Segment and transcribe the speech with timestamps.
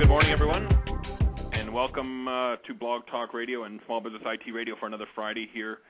[0.00, 0.66] Good morning, everyone,
[1.52, 5.46] and welcome uh, to Blog Talk Radio and Small Business IT Radio for another Friday
[5.52, 5.80] here.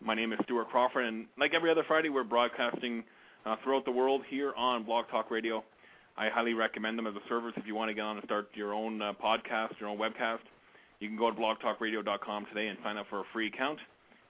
[0.00, 3.02] My name is Stuart Crawford, and like every other Friday, we're broadcasting
[3.44, 5.64] uh, throughout the world here on Blog Talk Radio.
[6.16, 8.50] I highly recommend them as a service if you want to get on and start
[8.54, 10.46] your own uh, podcast, your own webcast.
[11.00, 13.80] You can go to blogtalkradio.com today and sign up for a free account,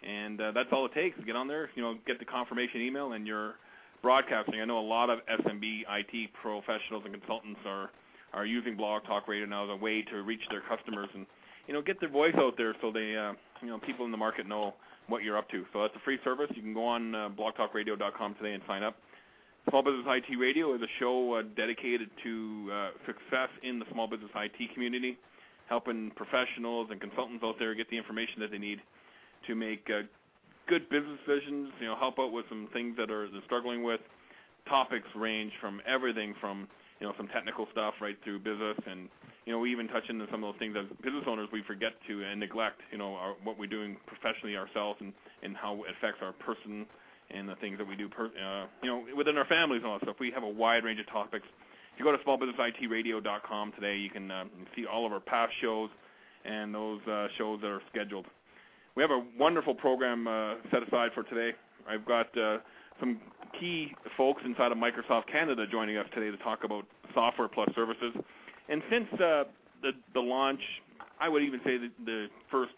[0.03, 1.21] and that's all it takes.
[1.27, 3.57] Get on there, you know, get the confirmation email, and you're
[4.01, 4.63] broadcasting.
[4.63, 7.91] I know a lot of SMB IT professionals and consultants are
[8.33, 11.27] are using Blog Talk Radio now as a way to reach their customers and
[11.67, 14.17] you know get their voice out there so they uh, you know people in the
[14.17, 14.75] market know
[15.09, 15.65] what you're up to.
[15.73, 16.51] So that's a free service.
[16.55, 18.97] You can go on uh, blogtalkradio.com today and sign up.
[19.69, 24.07] Small Business IT Radio is a show uh, dedicated to uh, success in the small
[24.07, 25.19] business IT community,
[25.69, 28.81] helping professionals and consultants out there get the information that they need
[29.47, 30.03] to make uh,
[30.69, 31.71] good business decisions.
[31.81, 34.01] You know, help out with some things that are they're struggling with.
[34.69, 36.69] Topics range from everything from
[37.01, 38.77] you know some technical stuff right through business.
[38.87, 39.09] And
[39.45, 41.93] you know we even touch into some of those things as business owners we forget
[42.09, 45.95] to and neglect you know our, what we're doing professionally ourselves and and how it
[45.99, 46.87] affects our person
[47.31, 49.99] and the things that we do per, uh, you know within our families and all
[49.99, 50.17] that stuff.
[50.21, 51.47] We have a wide range of topics.
[51.95, 55.91] If you go to smallbusinessitradio.com today you can uh, see all of our past shows
[56.45, 58.27] and those uh, shows that are scheduled.
[58.97, 61.55] We have a wonderful program uh, set aside for today.
[61.89, 62.59] I've got uh,
[63.01, 63.21] some
[63.59, 66.85] key folks inside of Microsoft Canada joining us today to talk about
[67.15, 68.13] software plus services.
[68.69, 69.45] And since uh,
[69.83, 70.61] the the launch,
[71.21, 72.73] I would even say that the first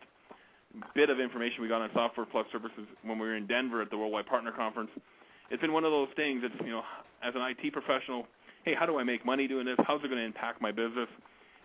[0.94, 3.90] bit of information we got on software plus services when we were in Denver at
[3.90, 4.90] the Worldwide Partner Conference,
[5.50, 6.82] it's been one of those things that's you know
[7.22, 8.26] as an IT professional,
[8.64, 9.76] hey, how do I make money doing this?
[9.86, 11.08] How's it going to impact my business?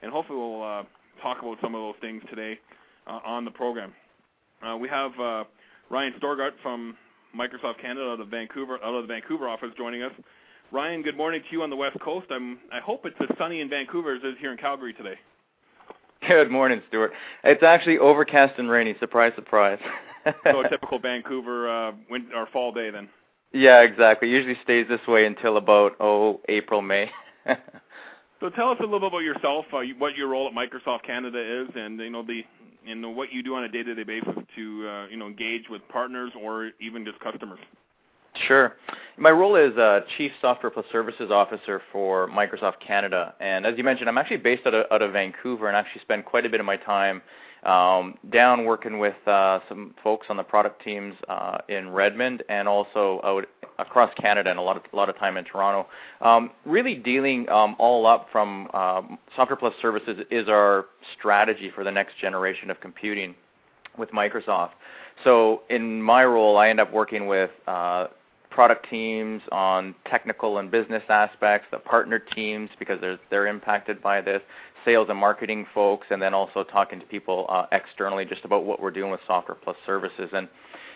[0.01, 0.83] And hopefully we'll uh,
[1.21, 2.59] talk about some of those things today
[3.07, 3.93] uh, on the program.
[4.65, 5.43] Uh, we have uh,
[5.89, 6.95] Ryan Storgaard from
[7.35, 10.11] Microsoft Canada out of Vancouver, out of the Vancouver office, joining us.
[10.71, 12.27] Ryan, good morning to you on the West Coast.
[12.29, 15.15] I'm, I hope it's as sunny in Vancouver as it is here in Calgary today.
[16.27, 17.11] Good morning, Stuart.
[17.43, 18.95] It's actually overcast and rainy.
[18.99, 19.79] Surprise, surprise.
[20.45, 23.09] so a typical Vancouver uh, winter or fall day then.
[23.51, 24.29] Yeah, exactly.
[24.29, 27.11] Usually stays this way until about oh April, May.
[28.39, 31.61] so tell us a little bit about yourself, uh, what your role at Microsoft Canada
[31.61, 32.41] is, and you know the
[32.87, 36.31] and what you do on a day-to-day basis to uh, you know engage with partners
[36.41, 37.59] or even just customers.
[38.47, 38.77] Sure.
[39.17, 43.83] My role is uh, Chief Software Plus Services Officer for Microsoft Canada, and as you
[43.83, 46.59] mentioned, I'm actually based out of, out of Vancouver, and actually spend quite a bit
[46.59, 47.21] of my time
[47.65, 52.67] um, down working with uh, some folks on the product teams uh, in Redmond, and
[52.67, 53.45] also out
[53.79, 55.87] across Canada, and a lot of a lot of time in Toronto.
[56.21, 60.85] Um, really dealing um, all up from um, Software Plus Services is our
[61.17, 63.35] strategy for the next generation of computing
[63.97, 64.71] with Microsoft.
[65.23, 68.07] So in my role, I end up working with uh,
[68.49, 74.21] product teams on technical and business aspects, the partner teams because they're they're impacted by
[74.21, 74.41] this,
[74.85, 78.81] sales and marketing folks, and then also talking to people uh, externally just about what
[78.81, 80.29] we're doing with software plus services.
[80.33, 80.47] And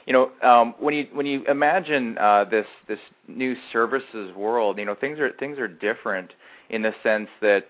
[0.05, 4.85] you know, um, when you when you imagine uh, this this new services world, you
[4.85, 6.31] know, things are things are different
[6.69, 7.67] in the sense that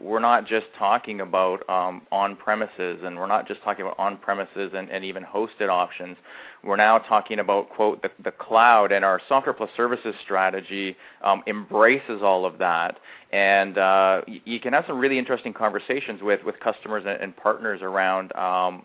[0.00, 4.90] we're not just talking about um, on-premises, and we're not just talking about on-premises and,
[4.90, 6.16] and, even hosted options.
[6.64, 11.42] We're now talking about quote the, the cloud, and our software plus services strategy um,
[11.46, 12.98] embraces all of that.
[13.32, 17.80] And uh, you can have some really interesting conversations with with customers and, and partners
[17.82, 18.34] around.
[18.36, 18.84] Um,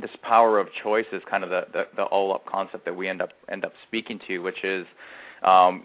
[0.00, 3.22] this power of choice is kind of the, the, the all-up concept that we end
[3.22, 4.86] up end up speaking to, which is
[5.42, 5.84] um,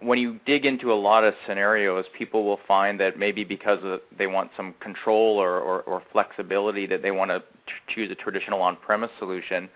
[0.00, 4.00] when you dig into a lot of scenarios, people will find that maybe because of,
[4.16, 7.42] they want some control or, or, or flexibility that they want to
[7.88, 9.68] choose a traditional on-premise solution.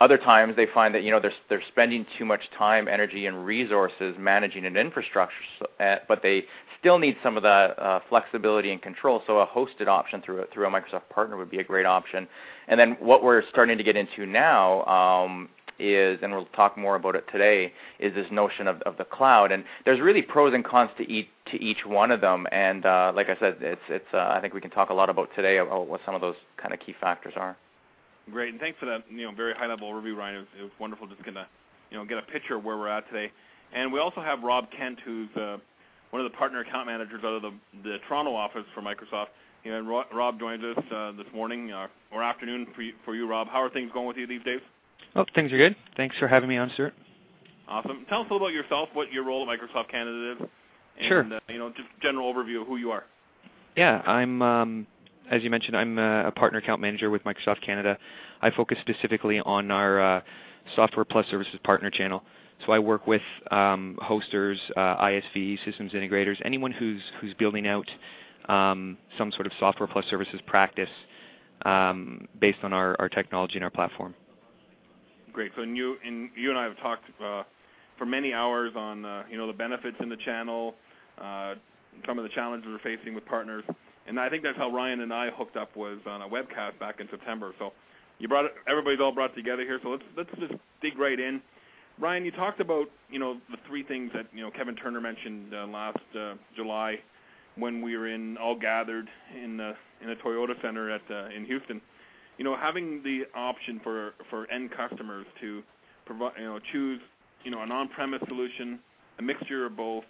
[0.00, 3.44] Other times they find that you know they're they're spending too much time, energy, and
[3.44, 5.34] resources managing an infrastructure,
[5.78, 6.44] uh, but they
[6.78, 9.22] still need some of the uh, flexibility and control.
[9.26, 12.26] So a hosted option through a, through a Microsoft partner would be a great option.
[12.68, 16.96] And then what we're starting to get into now um, is, and we'll talk more
[16.96, 19.52] about it today, is this notion of, of the cloud.
[19.52, 22.46] And there's really pros and cons to each to each one of them.
[22.52, 25.10] And uh, like I said, it's it's uh, I think we can talk a lot
[25.10, 27.56] about today about what some of those kind of key factors are.
[28.30, 30.36] Great, and thanks for that you know very high level overview, Ryan.
[30.36, 31.46] It was, it was wonderful just to
[31.90, 33.30] you know get a picture of where we're at today.
[33.72, 35.58] And we also have Rob Kent, who's uh,
[36.10, 39.26] one of the partner account managers out of the, the Toronto office for Microsoft.
[39.64, 43.14] You know, and Rob joins us uh, this morning uh, or afternoon for you, for
[43.14, 43.48] you, Rob.
[43.48, 44.60] How are things going with you these days?
[45.14, 45.76] Oh, things are good.
[45.96, 46.94] Thanks for having me on, Stuart.
[47.68, 48.06] Awesome.
[48.08, 50.48] Tell us a little about yourself, what your role at Microsoft Canada is,
[50.98, 51.34] and sure.
[51.34, 53.04] uh, you know, just general overview of who you are.
[53.76, 54.86] Yeah, I'm um,
[55.30, 57.96] as you mentioned, I'm a partner account manager with Microsoft Canada.
[58.42, 60.20] I focus specifically on our uh,
[60.74, 62.22] Software Plus Services partner channel.
[62.66, 67.88] So I work with um, hosters, uh, ISV, systems integrators, anyone who's who's building out
[68.48, 70.90] um, some sort of software plus services practice
[71.64, 74.14] um, based on our, our technology and our platform.
[75.32, 75.52] Great.
[75.56, 77.44] So you and you and I have talked uh,
[77.96, 80.74] for many hours on uh, you know the benefits in the channel,
[81.18, 81.54] uh,
[82.06, 83.64] some of the challenges we're facing with partners,
[84.06, 87.00] and I think that's how Ryan and I hooked up was on a webcast back
[87.00, 87.52] in September.
[87.58, 87.72] So
[88.18, 89.78] you brought it, everybody's all brought together here.
[89.82, 91.40] So let's let's just dig right in.
[91.98, 95.54] Ryan, you talked about you know the three things that you know Kevin Turner mentioned
[95.54, 96.98] uh, last uh, July
[97.56, 99.08] when we were in all gathered
[99.42, 101.80] in the in the Toyota Center at uh, in Houston.
[102.38, 105.62] You know, having the option for for end customers to
[106.06, 107.00] provide you know choose
[107.44, 108.78] you know an on-premise solution,
[109.18, 110.04] a mixture of both,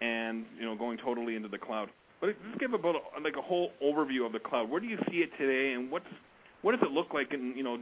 [0.00, 1.88] and you know going totally into the cloud.
[2.22, 4.70] Just give about like a whole overview of the cloud.
[4.70, 7.78] Where do you see it today, and what does it look like in you know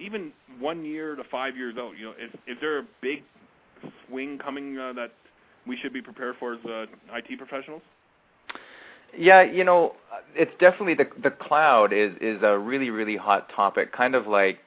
[0.00, 1.92] even one year to five years out?
[1.96, 2.12] You know,
[2.46, 3.22] is there a big
[4.08, 5.12] swing coming uh, that
[5.66, 7.82] we should be prepared for as uh, IT professionals?
[9.16, 9.94] Yeah, you know,
[10.34, 13.92] it's definitely the the cloud is is a really really hot topic.
[13.92, 14.58] Kind of like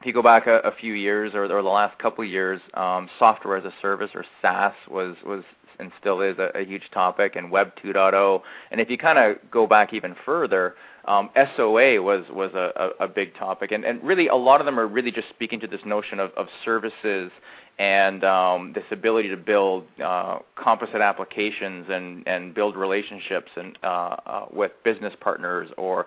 [0.00, 3.08] if you go back a, few years or, or the last couple of years, um,
[3.20, 5.44] software as a service or SaaS was was
[5.82, 8.40] and still is a, a huge topic, and Web 2.0.
[8.70, 10.74] And if you kind of go back even further,
[11.06, 12.70] um, SOA was was a,
[13.00, 15.60] a, a big topic, and, and really a lot of them are really just speaking
[15.60, 17.30] to this notion of, of services
[17.78, 23.86] and um, this ability to build uh, composite applications and, and build relationships and uh,
[23.86, 26.06] uh, with business partners or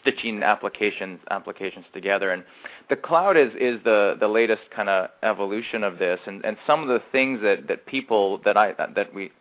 [0.00, 2.30] stitching applications applications together.
[2.30, 2.44] And
[2.90, 6.20] the cloud is is the the latest kind of evolution of this.
[6.26, 9.32] And and some of the things that that people that I that we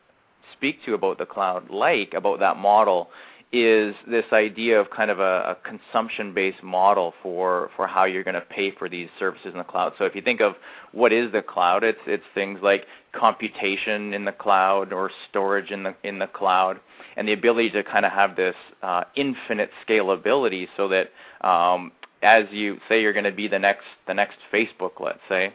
[0.53, 3.09] speak to about the cloud like about that model
[3.53, 8.33] is this idea of kind of a, a consumption-based model for, for how you're going
[8.35, 9.93] to pay for these services in the cloud.
[9.97, 10.55] So if you think of
[10.91, 12.85] what is the cloud, it's it's things like
[13.17, 16.79] computation in the cloud or storage in the in the cloud,
[17.15, 21.11] and the ability to kind of have this uh, infinite scalability, so that
[21.47, 21.91] um,
[22.21, 25.53] as you say you're going to be the next the next Facebook, let's say,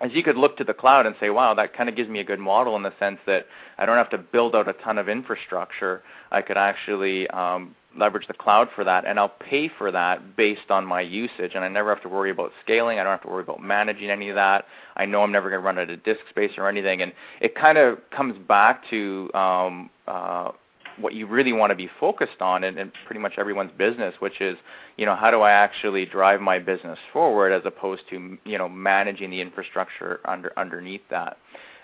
[0.00, 2.20] as you could look to the cloud and say, wow, that kind of gives me
[2.20, 3.46] a good model in the sense that
[3.78, 6.02] I don't have to build out a ton of infrastructure.
[6.30, 10.70] I could actually um, leverage the cloud for that, and I'll pay for that based
[10.70, 12.98] on my usage, and I never have to worry about scaling.
[12.98, 14.66] I don't have to worry about managing any of that.
[14.96, 17.54] I know I'm never going to run out of disk space or anything, and it
[17.54, 20.50] kind of comes back to um, uh,
[20.98, 24.40] what you really want to be focused on in, in pretty much everyone's business, which
[24.40, 24.56] is,
[24.96, 28.68] you know, how do I actually drive my business forward as opposed to, you know,
[28.68, 31.38] managing the infrastructure under underneath that.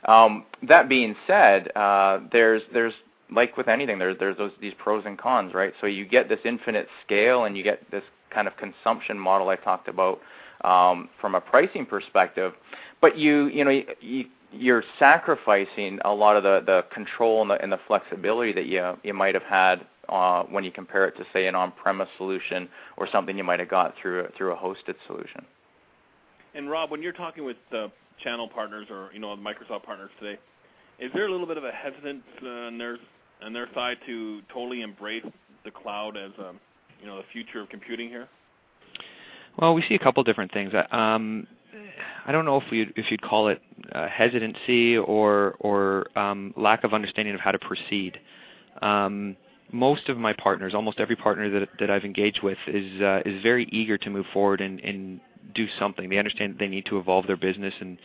[0.06, 2.95] Um, that being said, uh, there's there's
[3.30, 5.73] like with anything, there's there's those these pros and cons, right?
[5.80, 9.56] So you get this infinite scale, and you get this kind of consumption model I
[9.56, 10.21] talked about
[10.64, 12.52] um, from a pricing perspective.
[13.00, 17.61] But you you know you, you're sacrificing a lot of the, the control and the,
[17.62, 21.25] and the flexibility that you you might have had uh, when you compare it to
[21.33, 25.45] say an on-premise solution or something you might have got through through a hosted solution.
[26.54, 27.88] And Rob, when you're talking with uh,
[28.23, 30.38] channel partners or you know Microsoft partners today,
[30.99, 32.99] is there a little bit of a hesitance uh, on their
[33.43, 35.25] on their side to totally embrace
[35.64, 36.61] the cloud as a, um,
[37.00, 38.28] you know the future of computing here?
[39.59, 40.73] Well, we see a couple different things.
[40.90, 41.47] Um,
[42.26, 43.61] I don't know if we if you'd call it
[43.93, 48.19] uh, hesitancy or or um, lack of understanding of how to proceed.
[48.83, 49.37] Um,
[49.73, 53.43] most of my partners, almost every partner that that I've engaged with, is uh, is
[53.43, 55.21] very eager to move forward and, and
[55.55, 56.09] do something.
[56.09, 57.99] They understand that they need to evolve their business, and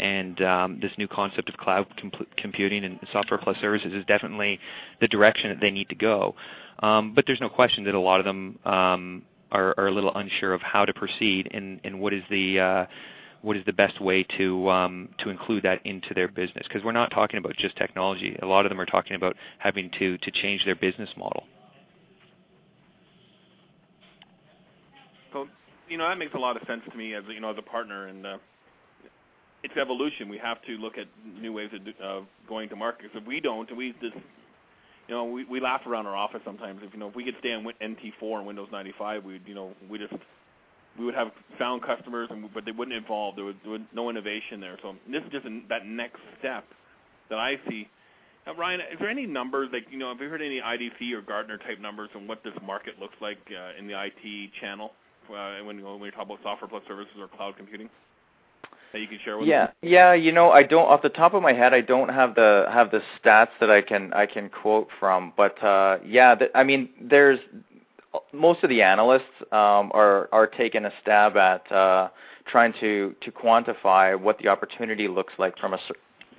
[0.00, 4.58] and um, this new concept of cloud comp- computing and software plus services is definitely
[5.00, 6.34] the direction that they need to go.
[6.80, 10.12] Um, but there's no question that a lot of them um, are, are a little
[10.14, 12.86] unsure of how to proceed and, and what is the uh,
[13.42, 16.66] what is the best way to um, to include that into their business?
[16.68, 18.38] Because we're not talking about just technology.
[18.42, 21.44] A lot of them are talking about having to to change their business model.
[25.32, 25.48] So,
[25.88, 27.62] you know, that makes a lot of sense to me as you know as a
[27.62, 28.38] partner, and uh,
[29.62, 30.28] it's evolution.
[30.28, 31.06] We have to look at
[31.40, 33.02] new ways of uh, going to market.
[33.02, 34.16] Because if we don't, we just
[35.08, 36.80] you know, we, we laugh around our office sometimes.
[36.84, 39.72] If you know, if we could stay on NT4 and Windows 95, we'd you know,
[39.88, 40.14] we just
[40.98, 43.36] we would have sound customers, and but they wouldn't evolve.
[43.36, 44.78] There was, there was no innovation there.
[44.82, 46.64] So this is just a, that next step
[47.28, 47.88] that I see.
[48.46, 50.08] Now, Ryan, is there any numbers like you know?
[50.08, 53.38] Have you heard any IDC or Gartner type numbers on what this market looks like
[53.50, 54.92] uh, in the IT channel
[55.28, 57.90] uh, when, when we talk about software plus services or cloud computing?
[58.92, 59.70] That you can share with yeah, us?
[59.82, 60.14] yeah.
[60.14, 61.72] You know, I don't off the top of my head.
[61.72, 65.32] I don't have the have the stats that I can I can quote from.
[65.36, 67.38] But uh, yeah, th- I mean, there's
[68.32, 72.08] most of the analysts um, are are taking a stab at uh,
[72.46, 75.78] trying to to quantify what the opportunity looks like from a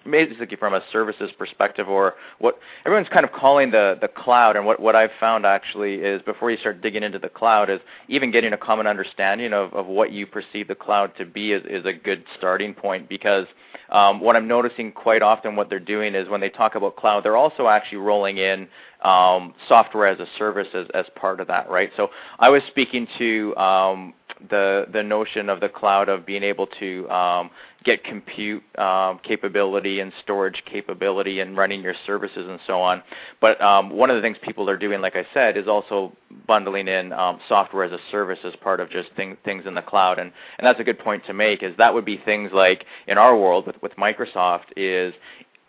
[0.10, 4.66] basically from a services perspective or what everyone's kind of calling the the cloud and
[4.66, 8.32] what what I've found actually is before you start digging into the cloud is even
[8.32, 11.86] getting a common understanding of of what you perceive the cloud to be is is
[11.86, 13.46] a good starting point because
[13.92, 17.24] um, what I'm noticing quite often what they're doing is when they talk about cloud
[17.24, 18.68] they're also actually rolling in
[19.04, 21.90] um, software as a service as, as part of that, right?
[21.98, 24.14] So I was speaking to um,
[24.50, 27.50] the the notion of the cloud of being able to um,
[27.84, 33.02] get compute um, capability and storage capability and running your services and so on.
[33.40, 36.16] But um, one of the things people are doing, like I said, is also
[36.48, 39.82] bundling in um, software as a service as part of just thing, things in the
[39.82, 40.20] cloud.
[40.20, 41.64] And, and that's a good point to make.
[41.64, 45.14] Is that would be things like in our world with, with Microsoft is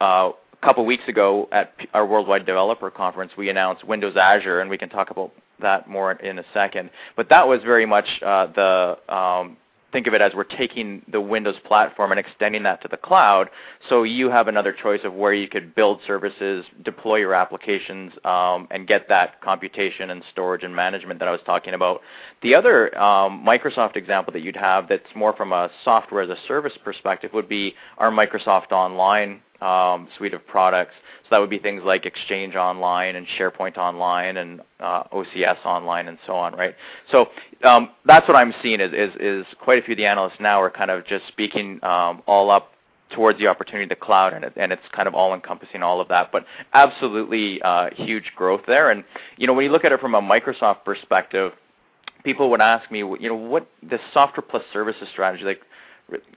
[0.00, 4.70] uh, a couple weeks ago at our Worldwide Developer Conference, we announced Windows Azure, and
[4.70, 6.90] we can talk about that more in a second.
[7.16, 9.56] But that was very much uh, the um,
[9.90, 13.48] think of it as we're taking the Windows platform and extending that to the cloud.
[13.88, 18.68] So you have another choice of where you could build services, deploy your applications, um,
[18.70, 22.00] and get that computation and storage and management that I was talking about.
[22.42, 26.36] The other um, Microsoft example that you'd have that's more from a software as a
[26.46, 30.94] service perspective would be our Microsoft Online um, suite of products.
[31.22, 36.08] So that would be things like Exchange Online and SharePoint Online and uh, OCS Online
[36.08, 36.74] and so on, right?
[37.10, 37.26] So
[37.64, 40.60] um, that's what I'm seeing is, is, is quite a few of the analysts now
[40.60, 42.72] are kind of just speaking um, all up
[43.14, 46.00] towards the opportunity of the cloud, and, it, and it's kind of all encompassing all
[46.00, 46.32] of that.
[46.32, 48.90] But absolutely uh, huge growth there.
[48.90, 49.04] And
[49.36, 51.52] you know, when you look at it from a Microsoft perspective,
[52.24, 55.60] people would ask me, you know, what this software plus services strategy, like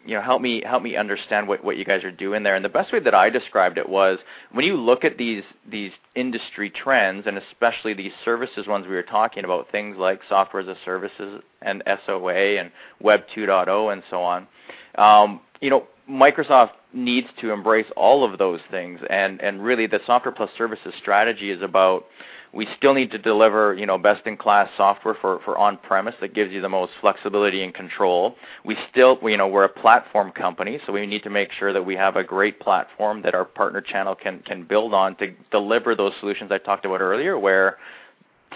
[0.05, 2.55] you know help me help me understand what what you guys are doing there.
[2.55, 4.19] And the best way that I described it was
[4.51, 9.03] when you look at these these industry trends and especially these services ones we were
[9.03, 14.21] talking about things like software as a services and SOA and web 2.0 and so
[14.21, 14.47] on
[14.97, 18.99] um, you know Microsoft needs to embrace all of those things.
[19.09, 22.05] And and really the software plus services strategy is about
[22.55, 26.61] we still need to deliver, you know, best-in-class software for, for on-premise that gives you
[26.61, 28.35] the most flexibility and control.
[28.63, 31.85] We still, you know, we're a platform company, so we need to make sure that
[31.85, 35.95] we have a great platform that our partner channel can can build on to deliver
[35.95, 37.77] those solutions I talked about earlier, where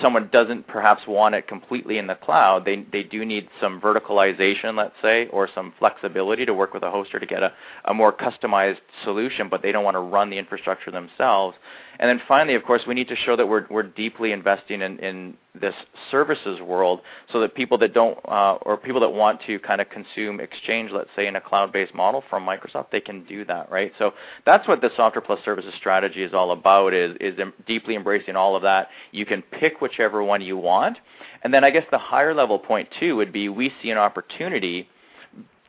[0.01, 4.77] someone doesn't perhaps want it completely in the cloud, they they do need some verticalization,
[4.77, 7.51] let's say, or some flexibility to work with a hoster to get a,
[7.85, 11.57] a more customized solution, but they don't want to run the infrastructure themselves.
[11.99, 14.97] And then finally, of course, we need to show that we're we're deeply investing in,
[14.99, 15.73] in this
[16.09, 17.01] services world
[17.31, 20.91] so that people that don't uh, or people that want to kind of consume exchange
[20.93, 23.91] let's say in a cloud-based model from microsoft they can do that right?
[23.99, 24.13] So
[24.45, 27.37] that's what the software plus services strategy is all about is is
[27.67, 28.87] deeply embracing all of that.
[29.11, 30.97] You can pick whichever one you want.
[31.43, 34.87] And then i guess the higher level point too would be we see an opportunity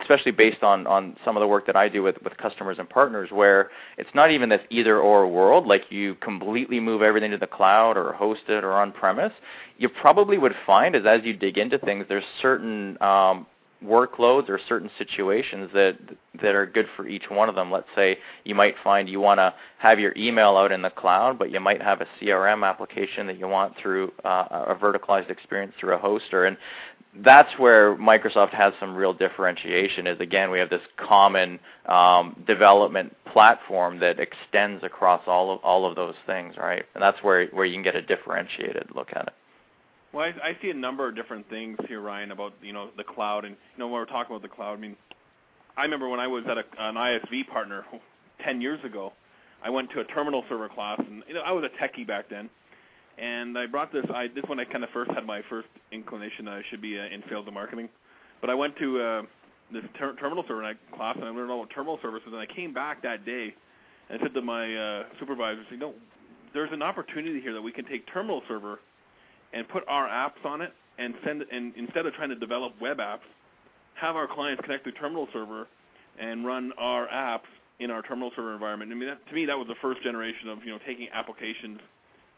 [0.01, 2.89] especially based on, on some of the work that I do with, with customers and
[2.89, 7.37] partners, where it's not even this either or world, like you completely move everything to
[7.37, 9.33] the cloud or host it or on premise.
[9.77, 13.45] You probably would find is as you dig into things, there's certain um,
[13.83, 15.97] workloads or certain situations that
[16.41, 17.71] that are good for each one of them.
[17.71, 21.37] Let's say you might find you want to have your email out in the cloud,
[21.39, 25.73] but you might have a CRM application that you want through uh, a verticalized experience
[25.79, 26.57] through a hoster, and
[27.19, 30.07] that's where Microsoft has some real differentiation.
[30.07, 35.85] Is again we have this common um, development platform that extends across all of all
[35.85, 36.83] of those things, right?
[36.93, 39.33] And that's where where you can get a differentiated look at it.
[40.13, 43.03] Well, I, I see a number of different things here, Ryan, about you know the
[43.03, 44.77] cloud, and you know when we're talking about the cloud.
[44.77, 44.95] I mean,
[45.77, 47.85] I remember when I was at a, an ISV partner
[48.43, 49.11] ten years ago,
[49.63, 52.29] I went to a terminal server class, and you know I was a techie back
[52.29, 52.49] then,
[53.17, 54.05] and I brought this.
[54.13, 56.99] I this when I kind of first had my first inclination that I should be
[56.99, 57.89] uh, in sales and marketing,
[58.39, 59.21] but I went to uh,
[59.71, 62.29] this ter- terminal server class and I learned all about terminal services.
[62.31, 63.53] And I came back that day
[64.09, 65.93] and I said to my uh, supervisor, "You know,
[66.53, 68.79] there's an opportunity here that we can take terminal server
[69.53, 72.97] and put our apps on it and send and instead of trying to develop web
[72.97, 73.27] apps,
[73.95, 75.67] have our clients connect to terminal server
[76.19, 77.49] and run our apps
[77.79, 78.91] in our terminal server environment.
[78.91, 81.79] I mean, that, to me, that was the first generation of you know taking applications.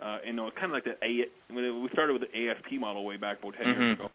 [0.03, 1.25] Uh, you know, kind of like the A.
[1.53, 3.81] When we started with the ASP model way back about 10 mm-hmm.
[3.81, 4.11] years ago,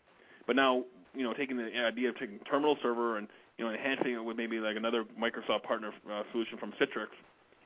[0.47, 3.27] but now you know taking the idea of taking terminal server and
[3.57, 7.09] you know enhancing it with maybe like another Microsoft partner uh, solution from Citrix,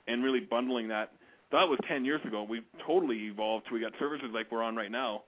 [0.06, 1.10] and really bundling that.
[1.50, 2.46] That was 10 years ago.
[2.48, 5.22] We've totally evolved to we got services like we're on right now.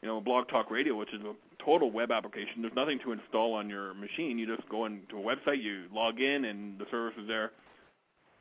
[0.00, 2.62] You know, Blog Talk Radio, which is a total web application.
[2.62, 4.38] There's nothing to install on your machine.
[4.38, 7.50] You just go into a website, you log in, and the service is there.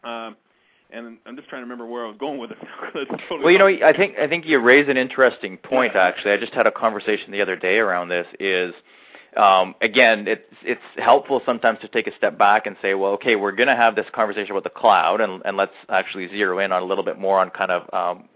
[0.03, 0.37] Um,
[0.91, 2.57] and I'm just trying to remember where I was going with it.
[2.93, 5.93] totally well, you know, I think I think you raise an interesting point.
[5.95, 6.03] Yeah.
[6.03, 8.27] Actually, I just had a conversation the other day around this.
[8.39, 8.73] Is
[9.37, 13.35] um, again, it's it's helpful sometimes to take a step back and say, well, okay,
[13.35, 16.71] we're going to have this conversation about the cloud, and and let's actually zero in
[16.71, 18.29] on a little bit more on kind of um,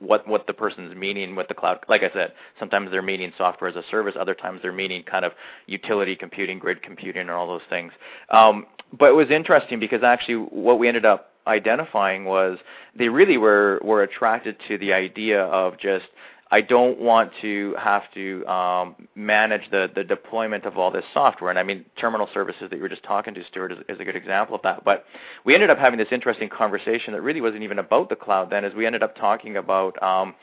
[0.00, 1.78] what what the person's meaning with the cloud.
[1.88, 5.24] Like I said, sometimes they're meaning software as a service, other times they're meaning kind
[5.24, 5.32] of
[5.66, 7.92] utility computing, grid computing, and all those things.
[8.30, 8.66] Um,
[8.98, 12.58] but it was interesting because actually what we ended up identifying was
[12.96, 16.06] they really were were attracted to the idea of just
[16.52, 21.48] I don't want to have to um, manage the, the deployment of all this software.
[21.48, 24.04] And I mean, terminal services that you were just talking to, Stuart, is, is, a
[24.04, 24.84] good example of that.
[24.84, 25.06] But
[25.46, 28.66] we ended up having this interesting conversation that really wasn't even about the cloud then,
[28.66, 30.34] as we ended up talking about um,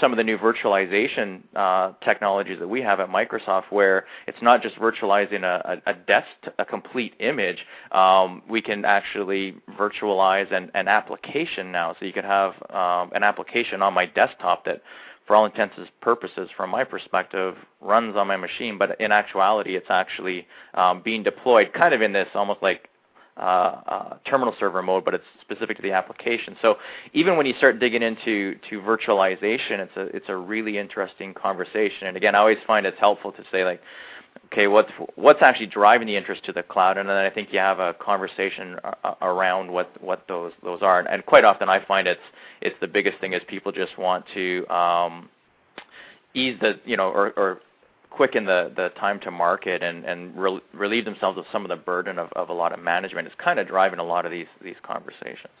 [0.00, 4.62] some of the new virtualization uh, technologies that we have at Microsoft, where it's not
[4.62, 7.58] just virtualizing a, a, a desk, a complete image.
[7.92, 11.94] Um, we can actually virtualize an, an application now.
[12.00, 14.80] So you could have um, an application on my desktop that
[15.28, 19.76] for all intents and purposes, from my perspective, runs on my machine, but in actuality,
[19.76, 22.88] it's actually um, being deployed kind of in this almost like
[23.36, 26.56] uh, uh, terminal server mode, but it's specific to the application.
[26.60, 26.78] So
[27.12, 32.08] even when you start digging into to virtualization, it's a it's a really interesting conversation.
[32.08, 33.80] And again, I always find it's helpful to say like,
[34.52, 37.58] okay, what's what's actually driving the interest to the cloud, and then I think you
[37.58, 38.76] have a conversation
[39.22, 40.98] around what what those those are.
[40.98, 42.20] And, and quite often, I find it's
[42.60, 45.28] it's the biggest thing is people just want to um,
[46.34, 47.60] ease the you know or, or
[48.10, 51.76] quicken the the time to market and and re- relieve themselves of some of the
[51.76, 53.26] burden of, of a lot of management.
[53.26, 55.52] It's kind of driving a lot of these these conversations.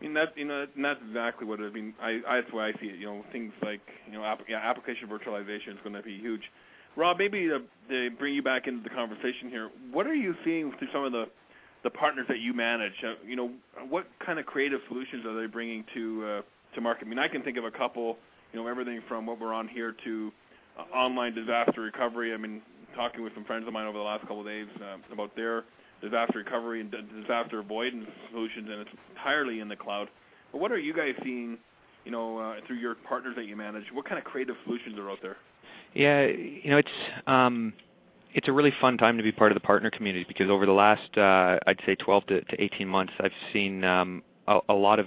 [0.00, 1.94] I mean that you know that's exactly what it, I mean.
[2.02, 2.96] I, I that's why I see it.
[2.96, 6.42] You know things like you know app, yeah, application virtualization is going to be huge.
[6.96, 10.88] Rob, maybe to, bring you back into the conversation here, what are you seeing through
[10.92, 12.92] some of the partners that you manage?
[13.04, 13.50] Uh, you know,
[13.88, 16.42] what kind of creative solutions are they bringing to uh,
[16.74, 17.06] to market?
[17.06, 18.16] I mean, I can think of a couple.
[18.52, 20.32] You know, everything from what we're on here to
[20.78, 22.32] uh, online disaster recovery.
[22.32, 22.62] I mean,
[22.94, 24.68] talking with some friends of mine over the last couple of days
[25.12, 25.64] about their
[26.00, 30.08] disaster recovery and disaster avoidance solutions, and it's entirely in the cloud.
[30.52, 31.58] But what are you guys seeing?
[32.04, 35.18] You know, through your partners that you manage, what kind of creative solutions are out
[35.22, 35.38] there?
[35.94, 36.88] Yeah, you know, it's
[37.26, 37.72] um,
[38.34, 40.72] it's a really fun time to be part of the partner community because over the
[40.72, 44.98] last, uh, I'd say, 12 to, to 18 months, I've seen um, a, a lot
[44.98, 45.06] of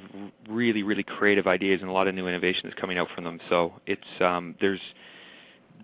[0.49, 3.39] really, really creative ideas and a lot of new innovations coming out from them.
[3.49, 4.79] So it's um, there's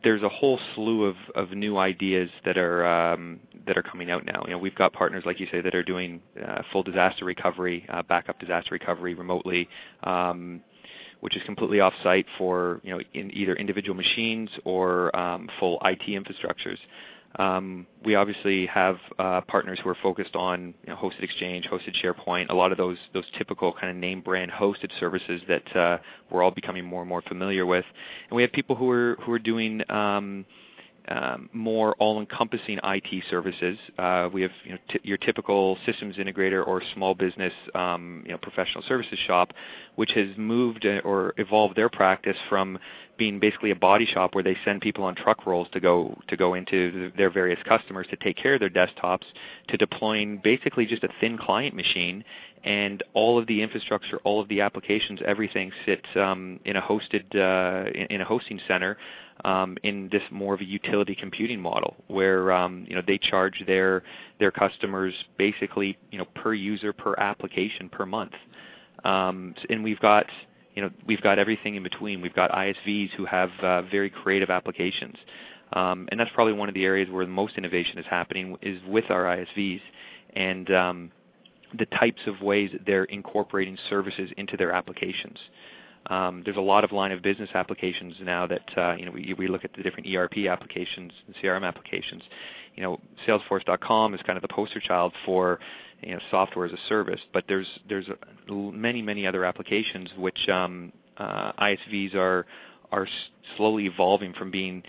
[0.03, 4.25] there's a whole slew of, of new ideas that are um, that are coming out
[4.25, 4.43] now.
[4.45, 7.85] You know, we've got partners like you say that are doing uh, full disaster recovery,
[7.89, 9.67] uh, backup disaster recovery remotely.
[10.03, 10.61] Um,
[11.23, 16.01] which is completely off-site for you know in either individual machines or um, full IT
[16.07, 16.77] infrastructures.
[17.39, 21.95] Um, we obviously have uh, partners who are focused on you know, hosted Exchange, hosted
[22.03, 25.97] SharePoint, a lot of those those typical kind of name brand hosted services that uh,
[26.29, 27.85] we're all becoming more and more familiar with.
[28.29, 30.45] And we have people who are who are doing um,
[31.09, 33.77] um, more all-encompassing IT services.
[33.97, 34.51] Uh, we have
[35.03, 39.51] your typical systems integrator or small business um, professional services shop,
[39.95, 42.77] which has moved uh, or evolved their practice from
[43.17, 46.35] being basically a body shop where they send people on truck rolls to go to
[46.35, 49.23] go into their various customers to take care of their desktops,
[49.67, 52.23] to deploying basically just a thin client machine
[52.63, 57.23] and all of the infrastructure, all of the applications, everything sits um, in a hosted
[57.35, 58.97] uh, in, a hosting center
[59.43, 63.63] um, in this more of a utility computing model, where um, you know they charge
[63.67, 64.03] their
[64.39, 68.33] their customers basically you know per user per application per month,
[69.03, 70.25] um, and we've got
[70.75, 72.21] you know we've got everything in between.
[72.21, 75.17] We've got ISVs who have uh, very creative applications.
[75.73, 78.79] Um, and that's probably one of the areas where the most innovation is happening is
[78.87, 79.81] with our ISVs,
[80.35, 81.11] and um,
[81.77, 85.37] the types of ways that they're incorporating services into their applications.
[86.07, 89.33] Um, there's a lot of line of business applications now that uh, you know we,
[89.37, 92.23] we look at the different ERP applications and CRM applications.
[92.75, 95.59] You know, Salesforce.com is kind of the poster child for
[96.01, 98.07] you know software as a service, but there's there's
[98.49, 102.45] many many other applications which um, uh, ISVs are
[102.91, 103.07] are
[103.57, 104.83] slowly evolving from being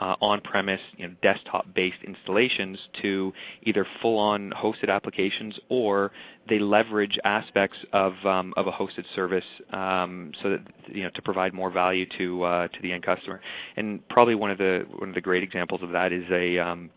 [0.00, 3.32] uh, on-premise, you know, desktop-based installations to
[3.62, 6.12] either full-on hosted applications or
[6.48, 11.22] they leverage aspects of um, of a hosted service um, so that you know to
[11.22, 13.40] provide more value to uh, to the end customer.
[13.76, 16.90] And probably one of the one of the great examples of that is a um,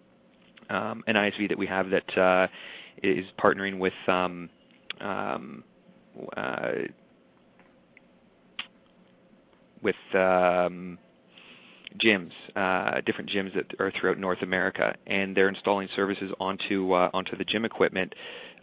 [0.69, 2.47] um an ISV that we have that uh,
[3.03, 4.49] is partnering with um,
[4.99, 5.63] um,
[6.37, 6.71] uh,
[9.81, 9.95] with
[11.99, 17.09] gyms, uh, different gyms that are throughout North America, and they're installing services onto uh,
[17.13, 18.13] onto the gym equipment,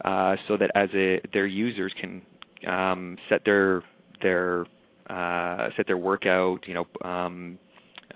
[0.05, 2.21] uh, so that as a, their users can
[2.67, 3.83] um, set their
[4.21, 4.65] their
[5.09, 7.57] uh, set their workout, you know, um,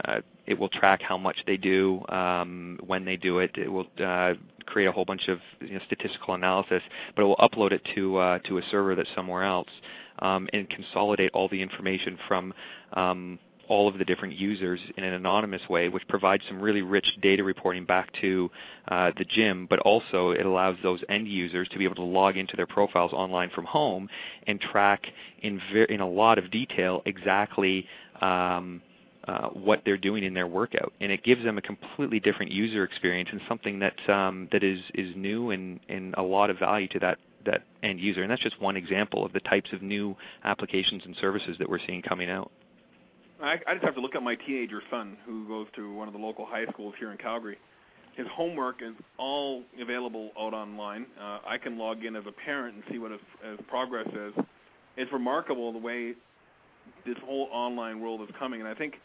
[0.05, 3.51] uh, it will track how much they do, um, when they do it.
[3.57, 4.33] It will uh,
[4.65, 6.81] create a whole bunch of you know, statistical analysis,
[7.15, 9.69] but it will upload it to uh, to a server that's somewhere else
[10.19, 12.53] um, and consolidate all the information from
[12.93, 17.07] um, all of the different users in an anonymous way, which provides some really rich
[17.21, 18.49] data reporting back to
[18.89, 22.37] uh, the gym, but also it allows those end users to be able to log
[22.37, 24.09] into their profiles online from home
[24.47, 25.05] and track
[25.41, 27.85] in, ver- in a lot of detail exactly
[28.21, 28.81] um,
[29.27, 32.83] uh, what they're doing in their workout, and it gives them a completely different user
[32.83, 36.89] experience and something that um, that is is new and, and a lot of value
[36.89, 38.21] to that that end user.
[38.21, 41.79] And that's just one example of the types of new applications and services that we're
[41.85, 42.51] seeing coming out.
[43.43, 46.13] I, I just have to look at my teenager son who goes to one of
[46.13, 47.57] the local high schools here in Calgary.
[48.15, 51.05] His homework is all available out online.
[51.19, 54.45] Uh, I can log in as a parent and see what his, his progress is.
[54.95, 56.13] It's remarkable the way
[57.05, 58.95] this whole online world is coming, and I think,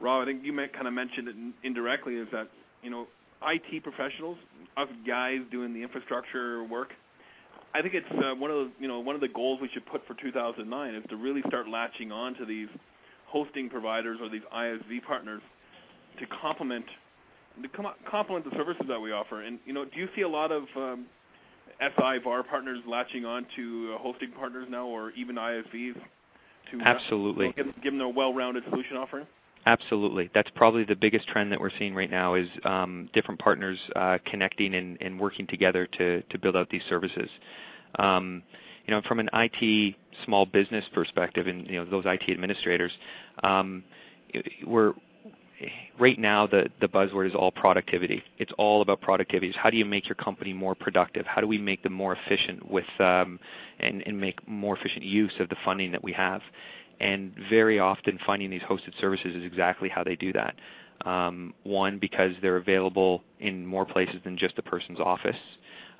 [0.00, 2.48] Rob, I think you kind of mentioned it indirectly, is that
[2.82, 3.06] you know
[3.44, 4.38] IT professionals,
[4.76, 6.90] us guys doing the infrastructure work,
[7.74, 9.84] I think it's uh, one of the you know one of the goals we should
[9.86, 12.68] put for 2009 is to really start latching on to these
[13.34, 15.42] hosting providers or these ISV partners
[16.20, 16.84] to complement
[17.60, 17.68] to
[18.10, 19.42] complement the services that we offer.
[19.42, 21.06] And you know, do you see a lot of um,
[21.80, 25.94] SI VAR partners latching on to uh, hosting partners now, or even ISVs
[26.70, 29.26] to uh, absolutely give, give them a well-rounded solution offering?
[29.66, 30.30] Absolutely.
[30.34, 34.18] That's probably the biggest trend that we're seeing right now is um, different partners uh,
[34.26, 37.30] connecting and, and, working together to, to build out these services.
[37.98, 38.42] Um,
[38.86, 39.94] you know, from an IT
[40.24, 42.92] small business perspective, and you know those IT administrators,
[43.42, 43.82] um,
[44.66, 44.94] we're
[45.98, 48.22] right now the the buzzword is all productivity.
[48.38, 49.48] It's all about productivity.
[49.48, 51.26] It's how do you make your company more productive?
[51.26, 53.38] How do we make them more efficient with um,
[53.80, 56.42] and, and make more efficient use of the funding that we have?
[57.00, 60.54] And very often, finding these hosted services is exactly how they do that.
[61.04, 65.36] Um, one, because they're available in more places than just a person's office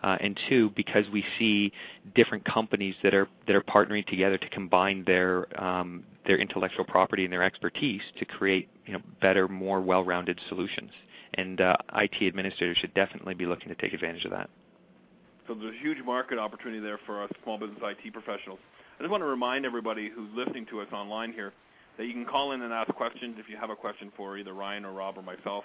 [0.04, 1.72] uh, and two, because we see
[2.14, 7.24] different companies that are that are partnering together to combine their um, their intellectual property
[7.24, 10.90] and their expertise to create you know better, more well-rounded solutions.
[11.36, 14.50] And uh, IT administrators should definitely be looking to take advantage of that.
[15.48, 18.60] So there's a huge market opportunity there for us small business IT professionals.
[18.98, 21.52] I just want to remind everybody who's listening to us online here
[21.96, 24.52] that you can call in and ask questions if you have a question for either
[24.52, 25.64] Ryan or Rob or myself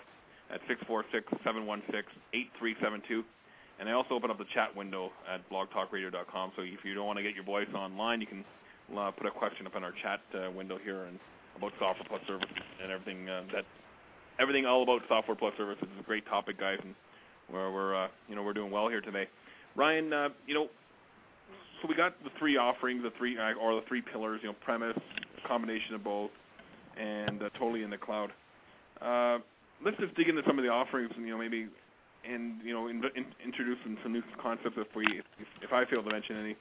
[0.50, 3.24] at 646 716 8372.
[3.80, 6.52] And I also open up the chat window at blogtalkradio.com.
[6.56, 8.44] So if you don't want to get your voice online, you can
[8.98, 11.18] uh, put a question up in our chat uh, window here and
[11.56, 13.66] about software plus services and everything uh, that
[14.40, 16.96] everything all about software plus services is a great topic, guys, and
[17.52, 19.28] we're, we're uh, you know we're doing well here today.
[19.76, 20.68] Ryan, uh, you know,
[21.82, 24.56] so we got the three offerings, the three uh, or the three pillars, you know,
[24.64, 24.98] premise,
[25.48, 26.32] combination of both,
[26.98, 28.32] and uh, totally in the cloud.
[29.02, 29.40] Uh,
[29.84, 31.68] let's just dig into some of the offerings, and you know, maybe
[32.28, 36.04] and you know in, in, introduce some, new concepts if we if, if I fail
[36.04, 36.56] to mention any.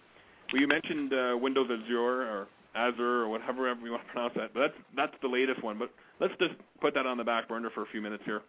[0.52, 4.54] Well, you mentioned uh, Windows Azure or Azure or whatever you want to pronounce that,
[4.54, 5.78] but that's that's the latest one.
[5.78, 5.90] But
[6.20, 8.42] let's just put that on the back burner for a few minutes here.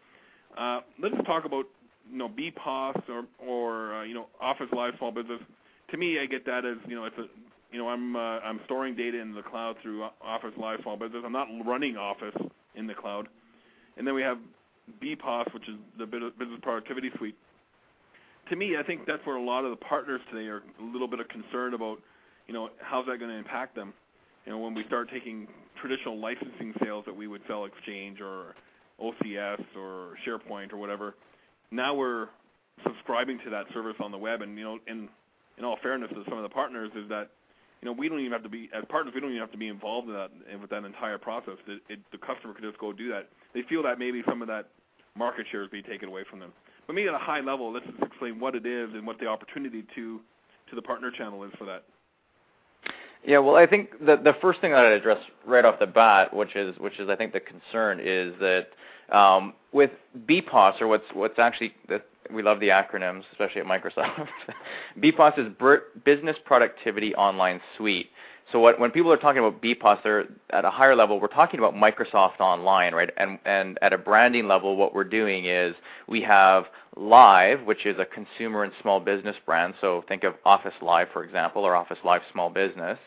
[0.57, 1.65] Uh, let's talk about
[2.11, 5.39] you know BPOS or or uh, you know Office Live Small Business.
[5.91, 7.25] To me, I get that as you know it's a
[7.71, 11.23] you know I'm uh, I'm storing data in the cloud through Office Live Small Business.
[11.25, 12.35] I'm not running Office
[12.75, 13.27] in the cloud.
[13.97, 14.37] And then we have
[15.01, 17.35] BPOS, which is the Business Productivity Suite.
[18.49, 21.07] To me, I think that's where a lot of the partners today are a little
[21.07, 21.99] bit of concern about,
[22.47, 23.93] you know, how's that going to impact them.
[24.45, 25.47] You know, when we start taking
[25.79, 28.55] traditional licensing sales that we would sell Exchange or
[28.99, 31.15] OCS or SharePoint or whatever,
[31.71, 32.29] now we're
[32.83, 34.41] subscribing to that service on the web.
[34.41, 35.09] And you know, in
[35.63, 37.29] all fairness to some of the partners, is that
[37.81, 39.13] you know, we don't even have to be as partners.
[39.13, 41.55] We don't even have to be involved in that with that entire process.
[41.67, 43.29] The customer can just go do that.
[43.53, 44.69] They feel that maybe some of that
[45.15, 46.51] market share is being taken away from them.
[46.87, 49.27] But maybe at a high level, let's just explain what it is and what the
[49.27, 50.19] opportunity to
[50.69, 51.83] to the partner channel is for that.
[53.25, 56.33] Yeah, well, I think the the first thing that I'd address right off the bat,
[56.33, 58.67] which is which is I think the concern is that
[59.15, 59.91] um, with
[60.25, 61.73] BPOS or what's what's actually
[62.33, 64.27] we love the acronyms, especially at Microsoft.
[64.99, 68.09] BPOS is Business Productivity Online Suite.
[68.51, 71.19] So what, when people are talking about BPOS, they're at a higher level.
[71.19, 73.09] We're talking about Microsoft Online, right?
[73.17, 75.75] And and at a branding level, what we're doing is
[76.07, 76.65] we have
[76.97, 79.75] Live, which is a consumer and small business brand.
[79.79, 82.97] So think of Office Live, for example, or Office Live Small Business.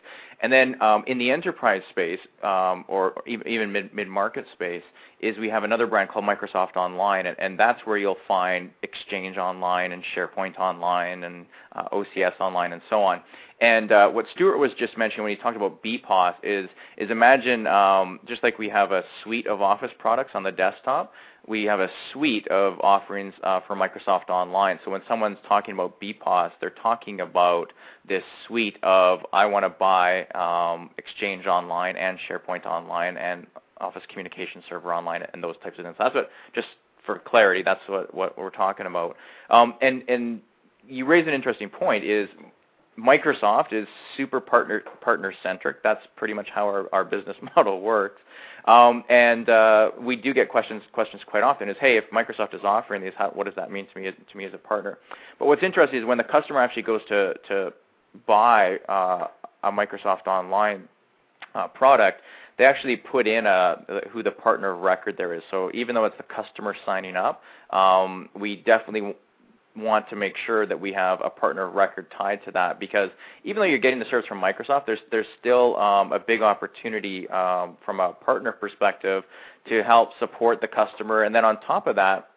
[0.40, 4.82] And then um, in the enterprise space, um, or even mid mid market space,
[5.20, 9.36] is we have another brand called Microsoft Online, and, and that's where you'll find Exchange
[9.36, 13.20] Online and SharePoint Online and uh, OCS Online and so on.
[13.62, 17.68] And uh, what Stuart was just mentioning when he talked about BPOS is is imagine
[17.68, 21.12] um, just like we have a suite of Office products on the desktop,
[21.46, 24.80] we have a suite of offerings uh, for Microsoft Online.
[24.84, 27.72] So when someone's talking about BPOS, they're talking about
[28.08, 33.46] this suite of I want to buy um, Exchange Online and SharePoint Online and
[33.80, 35.94] Office Communication Server Online and those types of things.
[36.00, 36.66] That's what just
[37.06, 39.16] for clarity, that's what, what we're talking about.
[39.50, 40.40] Um, and and
[40.84, 42.28] you raise an interesting point is
[42.98, 45.82] Microsoft is super partner partner centric.
[45.82, 48.20] That's pretty much how our, our business model works.
[48.66, 52.60] Um, and uh, we do get questions questions quite often is, hey, if Microsoft is
[52.62, 54.98] offering these, how, what does that mean to me to me as a partner?
[55.38, 57.72] But what's interesting is when the customer actually goes to to
[58.26, 59.26] buy uh,
[59.64, 60.88] a Microsoft Online
[61.54, 62.20] uh, product,
[62.58, 63.76] they actually put in a,
[64.10, 65.42] who the partner of record there is.
[65.50, 69.14] So even though it's the customer signing up, um, we definitely
[69.76, 73.10] want to make sure that we have a partner of record tied to that because
[73.44, 77.28] even though you're getting the service from Microsoft, there's there's still um, a big opportunity
[77.30, 79.24] um, from a partner perspective
[79.68, 81.22] to help support the customer.
[81.22, 82.28] And then on top of that,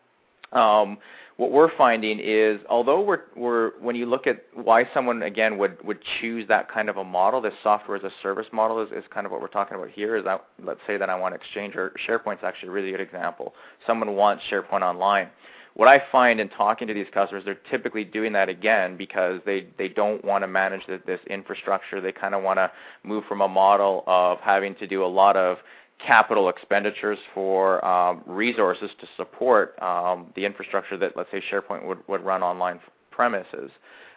[0.53, 0.97] um,
[1.37, 5.83] what we're finding is although we're, we're when you look at why someone again would
[5.83, 9.03] would choose that kind of a model, this software as a service model is, is
[9.13, 10.15] kind of what we're talking about here.
[10.15, 13.53] Is that let's say that I want Exchange or SharePoint's actually a really good example.
[13.85, 15.29] Someone wants SharePoint Online
[15.75, 19.67] what I find in talking to these customers, they're typically doing that again because they,
[19.77, 21.99] they don't want to manage the, this infrastructure.
[21.99, 22.71] They kind of want to
[23.03, 25.57] move from a model of having to do a lot of
[26.05, 31.99] capital expenditures for um, resources to support um, the infrastructure that, let's say, SharePoint would,
[32.07, 32.79] would run online
[33.11, 33.69] premises.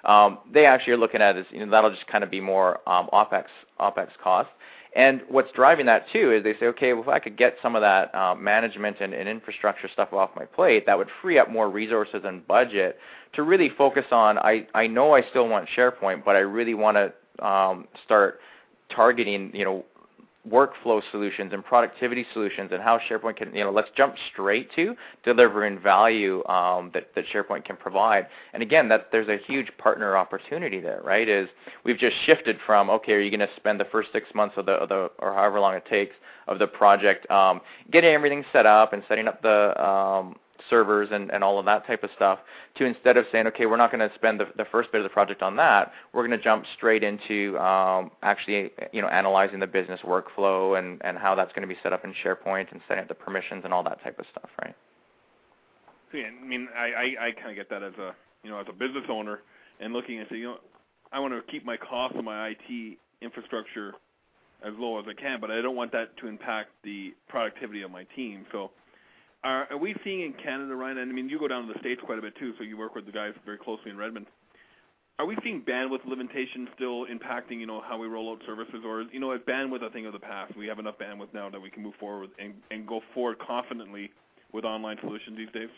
[0.04, 2.78] Um, they actually are looking at is you know that'll just kind of be more
[2.88, 3.44] um, opex
[3.80, 4.48] opex cost.
[4.96, 7.77] And what's driving that too is they say, okay, well, if I could get some
[7.77, 11.51] of that uh, management and, and, infrastructure stuff off my plate, that would free up
[11.51, 12.98] more resources and budget
[13.35, 14.38] to really focus on.
[14.38, 18.40] I I know I still want SharePoint, but I really want to um, start
[18.94, 19.85] targeting, you know,
[20.48, 24.94] workflow solutions and productivity solutions and how SharePoint can, you know, let's jump straight to
[25.24, 28.26] delivering value um, that, that SharePoint can provide.
[28.52, 31.28] And again, that there's a huge partner opportunity there, right?
[31.28, 31.48] Is
[31.84, 34.66] we've just shifted from, okay, are you going to spend the first six months of
[34.66, 36.14] the, of the or however long it takes
[36.46, 37.61] of the project um,
[37.92, 40.37] getting everything set up and setting up the um,
[40.68, 42.38] servers and, and all of that type of stuff
[42.76, 45.04] to instead of saying, okay, we're not going to spend the, the first bit of
[45.04, 49.60] the project on that, we're going to jump straight into um, actually you know analyzing
[49.60, 52.80] the business workflow and, and how that's going to be set up in SharePoint and
[52.88, 54.74] setting up the permissions and all that type of stuff, right?
[56.12, 58.66] Yeah, I mean, I, I, I kind of get that as a you know as
[58.68, 59.40] a business owner
[59.80, 60.56] and looking and say, you know,
[61.12, 63.94] I want to keep my cost of my IT infrastructure
[64.64, 67.90] as low as I can, but I don't want that to impact the productivity of
[67.90, 68.44] my team.
[68.50, 68.70] So
[69.44, 70.98] are, we seeing in Canada, Ryan?
[70.98, 72.77] And I mean, you go down to the states quite a bit too, so you
[72.77, 74.27] work with the guys very closely in Redmond.
[75.18, 79.03] Are we seeing bandwidth limitations still impacting, you know, how we roll out services, or
[79.12, 80.57] you know, is bandwidth a thing of the past?
[80.57, 84.11] We have enough bandwidth now that we can move forward and go forward confidently
[84.53, 85.70] with online solutions these days.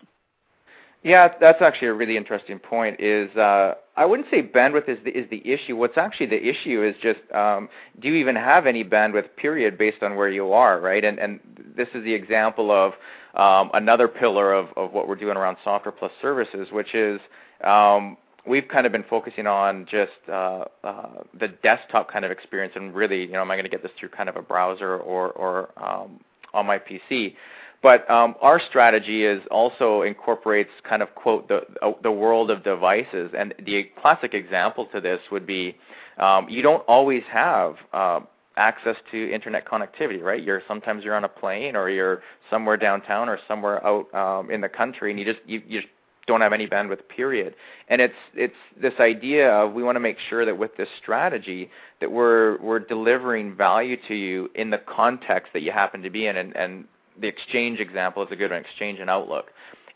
[1.02, 3.00] Yeah, that's actually a really interesting point.
[3.00, 5.74] Is uh, I wouldn't say bandwidth is the, is the issue.
[5.76, 9.34] What's actually the issue is just um, do you even have any bandwidth?
[9.36, 11.02] Period, based on where you are, right?
[11.02, 11.40] And and
[11.74, 12.92] this is the example of
[13.34, 17.18] um, another pillar of, of what we're doing around software plus services, which is
[17.64, 22.74] um, we've kind of been focusing on just uh, uh, the desktop kind of experience,
[22.76, 24.98] and really, you know, am I going to get this through kind of a browser
[24.98, 26.20] or or um,
[26.52, 27.36] on my PC?
[27.82, 31.62] But um, our strategy is also incorporates kind of quote the
[32.02, 35.76] the world of devices, and the classic example to this would be
[36.18, 38.20] um, you don't always have uh,
[38.56, 40.42] access to internet connectivity, right?
[40.42, 44.60] You're sometimes you're on a plane or you're somewhere downtown or somewhere out um, in
[44.60, 45.80] the country, and you just you, you
[46.26, 47.54] don't have any bandwidth period.
[47.88, 51.70] And it's it's this idea of we want to make sure that with this strategy
[52.00, 56.26] that we're we're delivering value to you in the context that you happen to be
[56.26, 56.36] in.
[56.36, 56.84] And, and
[57.20, 59.46] the exchange example is a good one exchange and outlook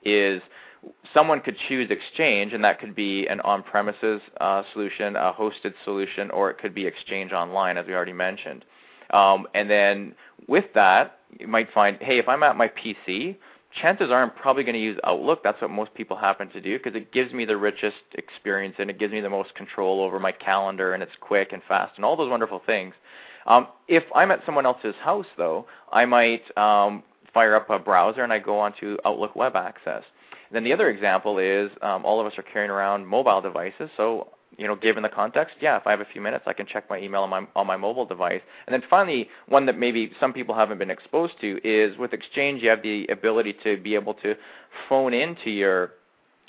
[0.04, 0.42] is
[1.14, 6.30] someone could choose exchange and that could be an on-premises uh, solution a hosted solution
[6.30, 8.64] or it could be exchange online as we already mentioned
[9.10, 10.14] um, and then
[10.48, 13.36] with that you might find hey if i'm at my pc
[13.80, 15.42] chances are I'm probably going to use Outlook.
[15.42, 18.88] That's what most people happen to do because it gives me the richest experience and
[18.88, 22.04] it gives me the most control over my calendar and it's quick and fast and
[22.04, 22.94] all those wonderful things.
[23.46, 27.02] Um, if I'm at someone else's house, though, I might um,
[27.34, 30.04] fire up a browser and I go onto Outlook Web Access.
[30.52, 34.28] Then the other example is um, all of us are carrying around mobile devices, so
[34.56, 36.88] you know, given the context, yeah, if I have a few minutes, I can check
[36.88, 38.40] my email on my on my mobile device.
[38.66, 42.62] And then finally, one that maybe some people haven't been exposed to is with Exchange,
[42.62, 44.34] you have the ability to be able to
[44.88, 45.92] phone into your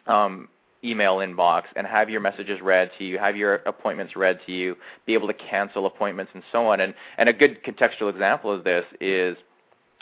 [0.07, 0.49] um,
[0.83, 4.75] email inbox and have your messages read to you, have your appointments read to you,
[5.05, 6.81] be able to cancel appointments and so on.
[6.81, 9.35] And and a good contextual example of this is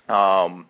[0.10, 0.66] um,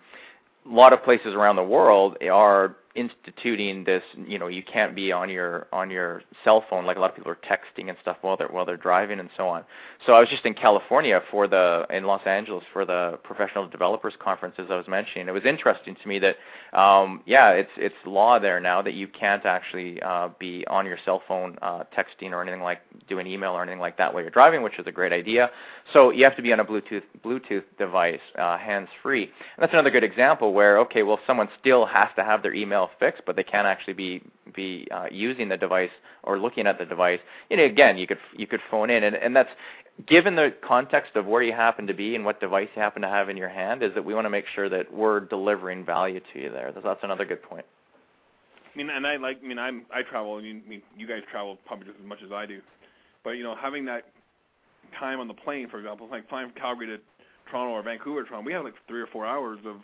[0.66, 5.12] a lot of places around the world are instituting this you know you can't be
[5.12, 8.18] on your on your cell phone like a lot of people are texting and stuff
[8.22, 9.64] while they're while they're driving and so on.
[10.06, 14.14] So i was just in california for the in los angeles for the professional developers
[14.20, 15.28] conference as i was mentioning.
[15.28, 16.36] It was interesting to me that
[16.80, 21.00] um yeah it's it's law there now that you can't actually uh be on your
[21.04, 24.30] cell phone uh texting or anything like doing email or anything like that while you're
[24.30, 25.50] driving which is a great idea.
[25.94, 29.32] So you have to be on a bluetooth bluetooth device uh hands free and
[29.64, 33.24] that's another good example where okay well someone still has to have their email fixed,
[33.26, 34.22] but they can't actually be
[34.56, 35.90] be uh, using the device
[36.24, 37.20] or looking at the device.
[37.50, 39.50] You know, again, you could you could phone in, and, and that's
[40.08, 43.08] given the context of where you happen to be and what device you happen to
[43.08, 46.20] have in your hand, is that we want to make sure that we're delivering value
[46.34, 46.74] to you there.
[46.84, 47.66] That's another good point.
[48.74, 49.40] I mean, and I like.
[49.44, 50.36] I mean, I'm I travel.
[50.36, 52.60] I mean, you guys travel probably just as much as I do,
[53.24, 54.06] but you know, having that
[55.00, 56.98] time on the plane, for example, like flying from Calgary to
[57.50, 59.78] Toronto or Vancouver to Toronto, we have like three or four hours of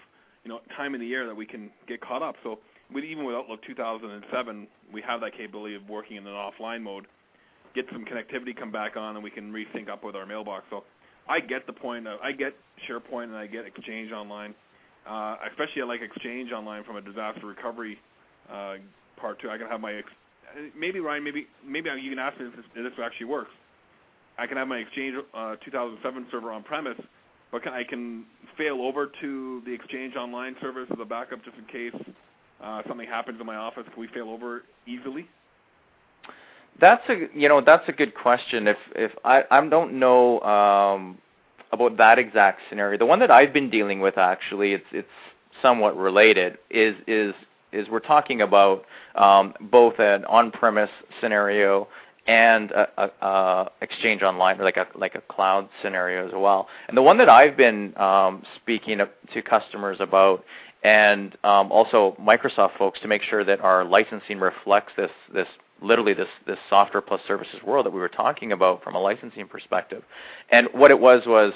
[0.43, 2.35] you know time in the air that we can get caught up.
[2.43, 2.59] So
[2.93, 7.05] with even with Outlook 2007, we have that capability of working in an offline mode,
[7.75, 10.65] get some connectivity come back on, and we can resync up with our mailbox.
[10.69, 10.83] So
[11.27, 12.07] I get the point.
[12.07, 12.55] Of, I get
[12.87, 14.55] SharePoint and I get Exchange Online.
[15.07, 17.99] Uh, especially I like Exchange Online from a disaster recovery
[18.51, 18.75] uh,
[19.17, 19.49] part too.
[19.49, 22.65] I can have my ex- maybe Ryan, maybe maybe you can ask me if this,
[22.75, 23.51] if this actually works.
[24.37, 26.99] I can have my Exchange uh, 2007 server on premise,
[27.51, 28.25] but can, I can
[28.57, 32.13] fail over to the Exchange Online service as a backup just in case
[32.63, 35.27] uh, something happens in my office, can we fail over easily?
[36.79, 38.67] That's a you know that's a good question.
[38.67, 41.17] If if I I don't know um,
[41.71, 45.07] about that exact scenario, the one that I've been dealing with actually it's it's
[45.61, 47.33] somewhat related is is
[47.71, 50.89] is we're talking about um, both an on-premise
[51.21, 51.87] scenario
[52.27, 56.67] and a, a, a Exchange Online, like a like a cloud scenario as well.
[56.87, 58.99] And the one that I've been um, speaking
[59.33, 60.43] to customers about
[60.83, 65.47] and um, also Microsoft folks to make sure that our licensing reflects this this
[65.81, 69.47] literally this this software plus services world that we were talking about from a licensing
[69.47, 70.03] perspective.
[70.51, 71.53] And what it was was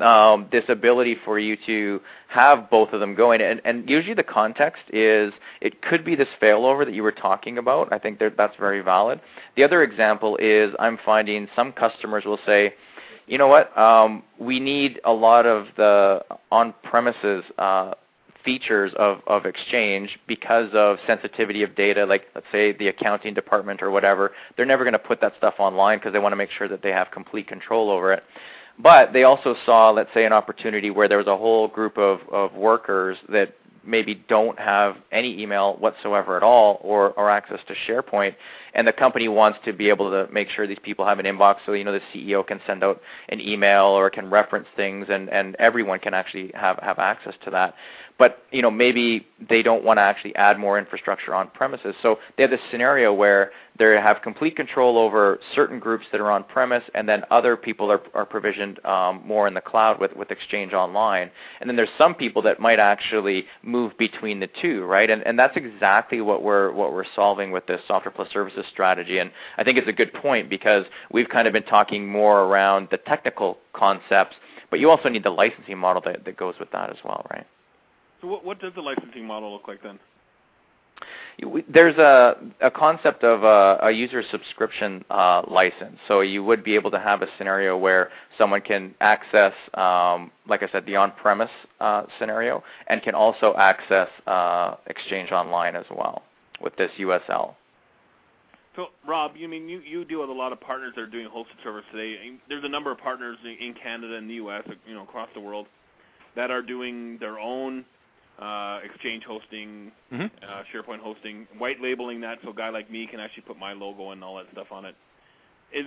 [0.00, 3.40] um, this ability for you to have both of them going.
[3.40, 7.58] And, and usually the context is it could be this failover that you were talking
[7.58, 7.92] about.
[7.92, 9.20] I think that that's very valid.
[9.56, 12.74] The other example is I'm finding some customers will say,
[13.26, 17.92] you know what, um, we need a lot of the on-premises uh,
[18.44, 23.82] features of, of Exchange because of sensitivity of data, like let's say the accounting department
[23.82, 26.50] or whatever, they're never going to put that stuff online because they want to make
[26.50, 28.22] sure that they have complete control over it.
[28.78, 32.20] But they also saw, let's say, an opportunity where there was a whole group of,
[32.32, 37.74] of workers that maybe don't have any email whatsoever at all or, or access to
[37.88, 38.34] SharePoint,
[38.74, 41.56] and the company wants to be able to make sure these people have an inbox
[41.66, 45.28] so you know the CEO can send out an email or can reference things and,
[45.28, 47.74] and everyone can actually have, have access to that
[48.20, 51.94] but you know maybe they don't want to actually add more infrastructure on premises.
[52.02, 56.30] So they have this scenario where they have complete control over certain groups that are
[56.30, 60.14] on premise, and then other people are, are provisioned um, more in the cloud with,
[60.14, 61.30] with Exchange Online.
[61.60, 65.08] And then there's some people that might actually move between the two, right?
[65.08, 69.18] And, and that's exactly what we're what we're solving with this software plus services strategy.
[69.18, 72.88] And I think it's a good point because we've kind of been talking more around
[72.90, 74.36] the technical concepts,
[74.70, 77.46] but you also need the licensing model that, that goes with that as well, right?
[78.20, 79.98] So what, what does the licensing model look like then?
[81.68, 85.96] There's a, a concept of a, a user subscription uh, license.
[86.06, 90.62] So you would be able to have a scenario where someone can access, um, like
[90.62, 96.22] I said, the on-premise uh, scenario, and can also access uh, Exchange Online as well.
[96.60, 97.54] with this USL.
[98.76, 101.26] So, Rob, you mean you you deal with a lot of partners that are doing
[101.26, 102.16] hosted service today.
[102.48, 105.66] There's a number of partners in Canada and the U.S., you know, across the world,
[106.36, 107.84] that are doing their own
[108.40, 110.22] uh, Exchange hosting, mm-hmm.
[110.22, 113.72] uh, SharePoint hosting, white labeling that so a guy like me can actually put my
[113.72, 114.94] logo and all that stuff on it.
[115.72, 115.86] Is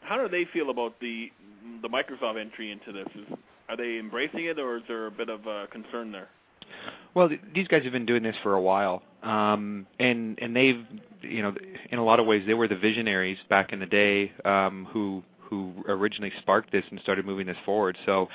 [0.00, 1.30] how do they feel about the
[1.82, 3.06] the Microsoft entry into this?
[3.14, 3.38] Is,
[3.68, 6.28] are they embracing it, or is there a bit of uh, concern there?
[7.14, 10.84] Well, th- these guys have been doing this for a while, um, and and they've,
[11.22, 11.54] you know,
[11.90, 15.22] in a lot of ways, they were the visionaries back in the day um, who
[15.38, 17.96] who originally sparked this and started moving this forward.
[18.04, 18.28] So,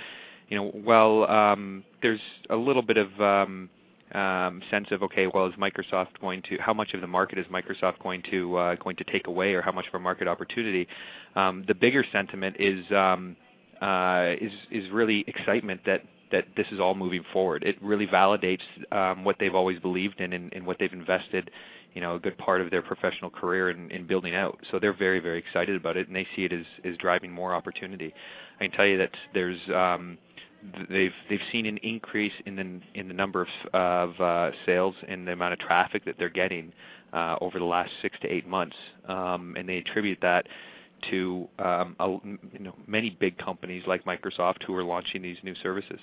[0.50, 2.20] you know, well, um, there's
[2.50, 3.70] a little bit of um,
[4.14, 6.58] um, sense of okay, well, is Microsoft going to?
[6.60, 9.62] How much of the market is Microsoft going to uh, going to take away, or
[9.62, 10.88] how much of a market opportunity?
[11.36, 12.84] The bigger sentiment is
[13.82, 17.64] uh, is is really excitement that that this is all moving forward.
[17.64, 18.62] It really validates
[18.92, 21.50] um, what they've always believed in and, and, what they've invested,
[21.94, 24.60] you know, a good part of their professional career in, in, building out.
[24.72, 27.54] So they're very, very excited about it, and they see it as, as driving more
[27.54, 28.14] opportunity.
[28.60, 30.18] I can tell you that there's um,
[30.90, 35.28] they've they've seen an increase in the in the number of, of uh, sales and
[35.28, 36.72] the amount of traffic that they're getting
[37.14, 38.76] uh, over the last six to eight months,
[39.08, 40.46] um, and they attribute that
[41.10, 45.56] to um, a, you know many big companies like Microsoft who are launching these new
[45.64, 46.00] services.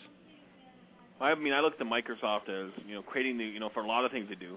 [1.21, 3.87] I mean, I look at Microsoft as you know creating the you know for a
[3.87, 4.57] lot of things they do,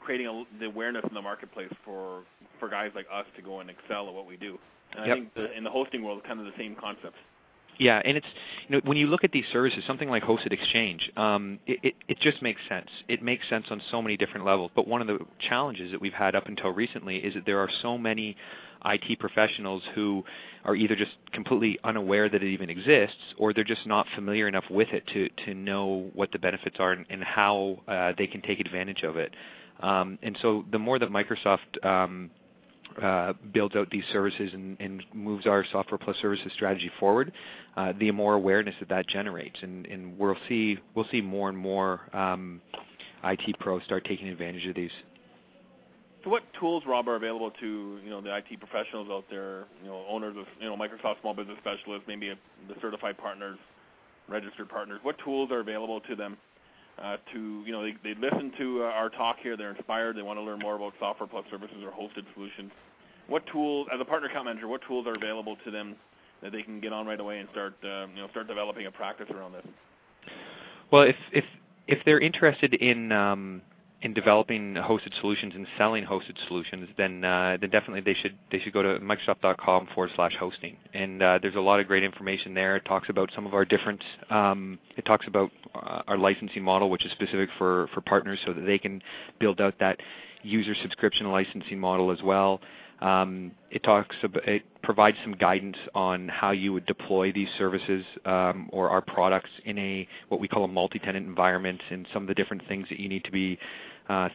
[0.00, 2.22] creating a, the awareness in the marketplace for
[2.58, 4.58] for guys like us to go and excel at what we do.
[4.96, 5.16] And yep.
[5.16, 7.16] I think the, in the hosting world, it's kind of the same concept.
[7.78, 8.26] Yeah, and it's
[8.68, 11.94] you know when you look at these services, something like hosted exchange, um, it, it,
[12.08, 12.88] it just makes sense.
[13.08, 14.70] It makes sense on so many different levels.
[14.74, 17.70] But one of the challenges that we've had up until recently is that there are
[17.82, 18.36] so many
[18.86, 20.24] IT professionals who
[20.64, 24.64] are either just completely unaware that it even exists, or they're just not familiar enough
[24.70, 28.42] with it to to know what the benefits are and, and how uh, they can
[28.42, 29.34] take advantage of it.
[29.80, 32.30] Um, and so the more that Microsoft um,
[33.02, 37.30] uh, builds out these services and, and, moves our software plus services strategy forward,
[37.76, 41.58] uh, the more awareness that that generates, and, and, we'll see we'll see more and
[41.58, 42.60] more um,
[43.24, 44.90] IT pros start taking advantage of these.
[46.26, 49.88] So, what tools, Rob, are available to you know the IT professionals out there, you
[49.88, 52.34] know, owners of you know Microsoft Small Business Specialists, maybe a,
[52.66, 53.56] the certified partners,
[54.26, 54.98] registered partners?
[55.04, 56.36] What tools are available to them
[57.00, 60.22] uh, to you know they, they listen to uh, our talk here, they're inspired, they
[60.22, 62.72] want to learn more about software plus services or hosted solutions.
[63.28, 65.94] What tools, as a partner account manager, what tools are available to them
[66.42, 68.90] that they can get on right away and start uh, you know start developing a
[68.90, 69.66] practice around this?
[70.90, 71.44] Well, if if
[71.86, 73.62] if they're interested in um,
[74.06, 78.60] in developing hosted solutions and selling hosted solutions, then uh, then definitely they should they
[78.60, 80.76] should go to Microsoft.com forward slash hosting.
[80.94, 82.76] And uh, there's a lot of great information there.
[82.76, 84.02] It talks about some of our different.
[84.30, 88.52] Um, it talks about uh, our licensing model, which is specific for for partners, so
[88.52, 89.02] that they can
[89.40, 89.98] build out that
[90.44, 92.60] user subscription licensing model as well.
[93.00, 98.04] Um, it talks about, it provides some guidance on how you would deploy these services
[98.24, 102.28] um, or our products in a what we call a multi-tenant environment, and some of
[102.28, 103.58] the different things that you need to be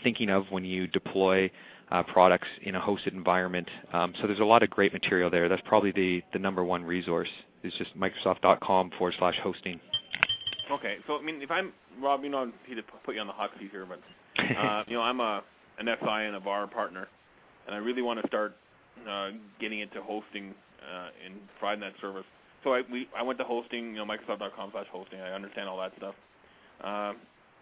[0.04, 1.50] thinking of when you deploy
[1.92, 3.68] uh, products in a hosted environment.
[3.94, 5.50] Um, so there's a lot of great material there.
[5.50, 7.30] That's probably the, the number one resource.
[7.64, 9.80] Is just Microsoft.com forward slash hosting.
[10.72, 13.34] Okay, so I mean, if I'm Rob, you know, I'm to put you on the
[13.34, 14.00] hot seat here, but
[14.58, 15.44] uh, you know, I'm a
[15.78, 17.08] an SI and a VAR partner
[17.72, 18.56] and I really want to start
[19.10, 22.26] uh, getting into hosting uh, and providing that service.
[22.64, 25.20] So I we I went to hosting, you know, Microsoft.com/hosting.
[25.20, 26.16] I understand all that stuff.
[26.84, 27.14] Uh,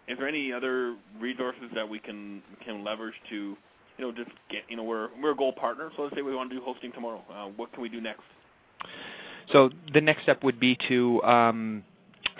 [0.08, 3.56] is there any other resources that we can can leverage to, you
[3.98, 5.90] know, just get, you know, we're we're a goal partner.
[5.96, 7.22] So let's say we want to do hosting tomorrow.
[7.32, 8.22] Uh, what can we do next?
[9.52, 11.84] So the next step would be to um,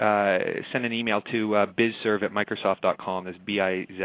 [0.00, 0.38] uh,
[0.72, 3.24] send an email to uh, bizserv at microsoft.com.
[3.26, 4.02] That's B-I-Z-S-E-R-V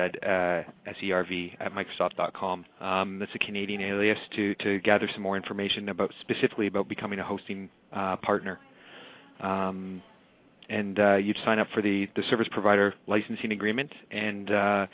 [1.59, 2.65] at microsoft.com.
[2.81, 7.19] Um, that's a Canadian alias to, to gather some more information about specifically about becoming
[7.19, 8.59] a hosting uh, partner.
[9.39, 10.01] Um,
[10.69, 14.87] and uh, you'd sign up for the, the service provider licensing agreement, and uh,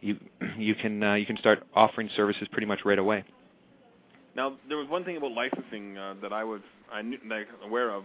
[0.00, 0.16] you
[0.58, 3.24] you can uh, you can start offering services pretty much right away.
[4.36, 6.60] Now, there was one thing about licensing uh, that I was
[6.92, 8.04] I knew, like, aware of.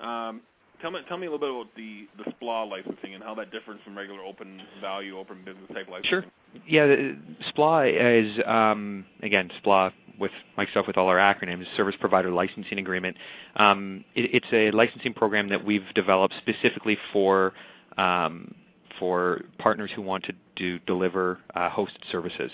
[0.00, 0.42] Um,
[0.80, 3.50] Tell me, tell me a little bit about the the SPLA licensing and how that
[3.50, 6.08] differs from regular open value, open business type licensing.
[6.08, 6.24] Sure.
[6.66, 7.12] Yeah,
[7.52, 13.16] SPLA is um, again SPLA with Microsoft with all our acronyms, Service Provider Licensing Agreement.
[13.56, 17.54] Um, it, it's a licensing program that we've developed specifically for
[17.96, 18.54] um,
[18.98, 22.52] for partners who want to do deliver uh, hosted services.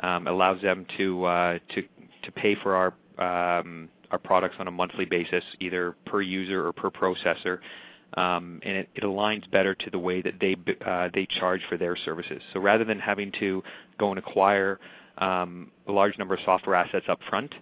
[0.00, 1.82] Um, allows them to uh, to
[2.24, 6.72] to pay for our um, our products on a monthly basis, either per user or
[6.72, 7.58] per processor,
[8.14, 11.76] um, and it, it, aligns better to the way that they uh, they charge for
[11.76, 12.40] their services.
[12.52, 13.62] So rather than having to
[13.98, 14.78] go and acquire
[15.18, 17.54] um, a large number of software assets up front,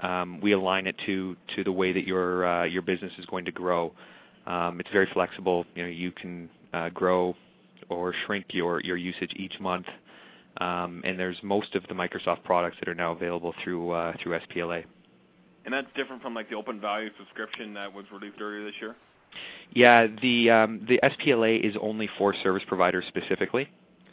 [0.00, 3.44] um, we align it to to the way that your uh, your business is going
[3.44, 3.92] to grow.
[4.46, 5.66] Um, it's very flexible.
[5.74, 7.34] You know, you can uh, grow
[7.88, 9.86] or shrink your your usage each month.
[10.60, 14.38] Um, and there's most of the Microsoft products that are now available through uh, through
[14.40, 14.84] SPLA.
[15.64, 18.96] And that's different from like the Open Value subscription that was released earlier this year.
[19.72, 23.68] Yeah, the um, the SPLA is only for service providers specifically,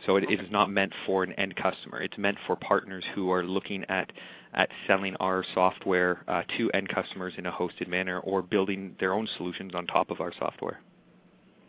[0.05, 0.33] so it, okay.
[0.33, 2.01] it is not meant for an end customer.
[2.01, 4.11] It's meant for partners who are looking at
[4.53, 9.13] at selling our software uh, to end customers in a hosted manner or building their
[9.13, 10.79] own solutions on top of our software.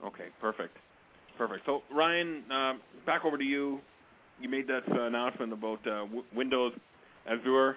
[0.05, 0.77] Okay, perfect,
[1.37, 1.67] perfect.
[1.67, 2.75] So Ryan, uh,
[3.05, 3.81] back over to you.
[4.41, 6.73] You made that uh, announcement about uh, w- Windows
[7.27, 7.77] Azure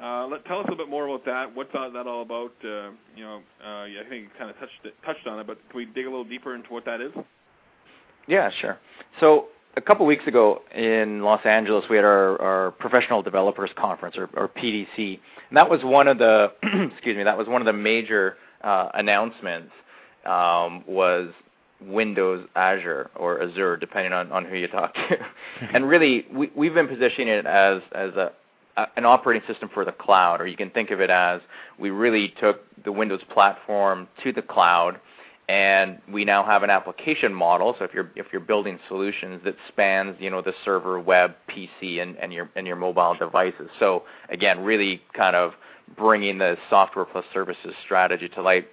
[0.00, 1.54] uh, let, tell us a little bit more about that.
[1.54, 2.52] What's that all about?
[2.64, 5.58] Uh, you know, uh, I think you kind of touched it, touched on it, but
[5.68, 7.12] can we dig a little deeper into what that is?
[8.26, 8.78] Yeah, sure.
[9.20, 9.46] So
[9.76, 14.28] a couple weeks ago in Los Angeles, we had our, our professional developers conference, or,
[14.34, 15.18] or PDC,
[15.48, 16.52] and that was one of the
[16.92, 19.72] excuse me, that was one of the major uh, announcements.
[20.24, 21.32] Um, was
[21.80, 25.16] Windows Azure or Azure, depending on, on who you talk to.
[25.74, 28.32] and really, we, we've been positioning it as as a
[28.96, 31.42] an operating system for the cloud, or you can think of it as
[31.78, 34.98] we really took the Windows platform to the cloud,
[35.48, 37.74] and we now have an application model.
[37.78, 42.00] So if you're if you're building solutions that spans you know the server, web, PC,
[42.00, 43.68] and, and your and your mobile devices.
[43.78, 45.52] So again, really kind of
[45.96, 48.68] bringing the software plus services strategy to light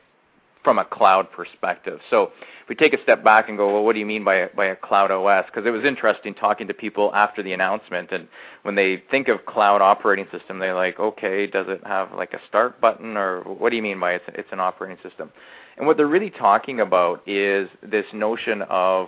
[0.64, 2.00] from a cloud perspective.
[2.10, 2.32] So
[2.64, 4.48] if we take a step back and go, well, what do you mean by a,
[4.56, 5.46] by a cloud OS?
[5.46, 8.28] Because it was interesting talking to people after the announcement, and
[8.64, 12.40] when they think of cloud operating system, they're like, okay, does it have like a
[12.48, 15.32] start button, or what do you mean by it's, it's an operating system?
[15.80, 19.08] And what they're really talking about is this notion of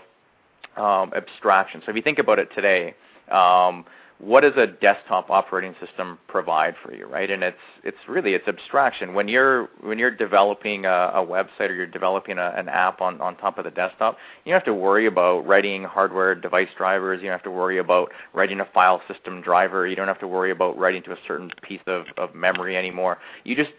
[0.78, 1.82] um, abstraction.
[1.86, 2.96] So if you think about it today,
[3.30, 3.86] um,
[4.20, 7.30] what does a desktop operating system provide for you, right?
[7.30, 9.16] And it's it's really it's abstraction.
[9.16, 13.20] When you're when you're developing a, a website or you're developing a, an app on,
[13.20, 17.20] on top of the desktop, you don't have to worry about writing hardware device drivers.
[17.22, 19.88] You don't have to worry about writing a file system driver.
[19.88, 23.18] You don't have to worry about writing to a certain piece of, of memory anymore.
[23.44, 23.72] You just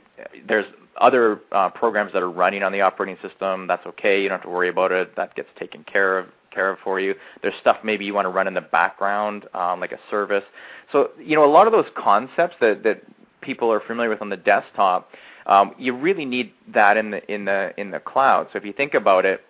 [0.46, 0.66] there's
[1.00, 3.66] other uh, programs that are running on the operating system.
[3.66, 4.22] That's okay.
[4.22, 5.16] You don't have to worry about it.
[5.16, 7.14] That gets taken care of care of for you.
[7.40, 10.44] There's stuff maybe you want to run in the background, um, like a service.
[10.90, 13.02] So you know a lot of those concepts that that
[13.40, 15.10] people are familiar with on the desktop,
[15.46, 18.48] um, you really need that in the in the in the cloud.
[18.52, 19.40] So if you think about it.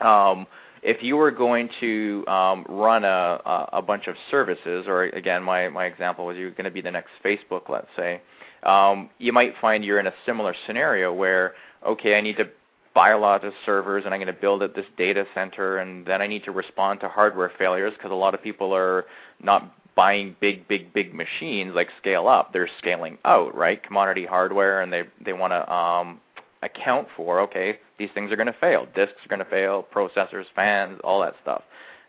[0.00, 0.46] Um,
[0.84, 5.66] if you were going to um, run a, a, bunch of services, or again, my,
[5.70, 8.20] my example was you're going to be the next Facebook, let's say,
[8.64, 11.54] um, you might find you're in a similar scenario where,
[11.86, 12.48] okay, I need to
[12.94, 16.06] buy a lot of servers and I'm going to build at this data center and
[16.06, 19.04] then I need to respond to hardware failures because a lot of people are
[19.42, 22.52] not buying big, big, big machines like scale up.
[22.52, 23.82] They're scaling out, right?
[23.82, 26.20] Commodity hardware and they, they want to um,
[26.62, 28.86] account for, okay, these things are going to fail.
[28.94, 31.62] Disks are going to fail, processors, fans, all that stuff.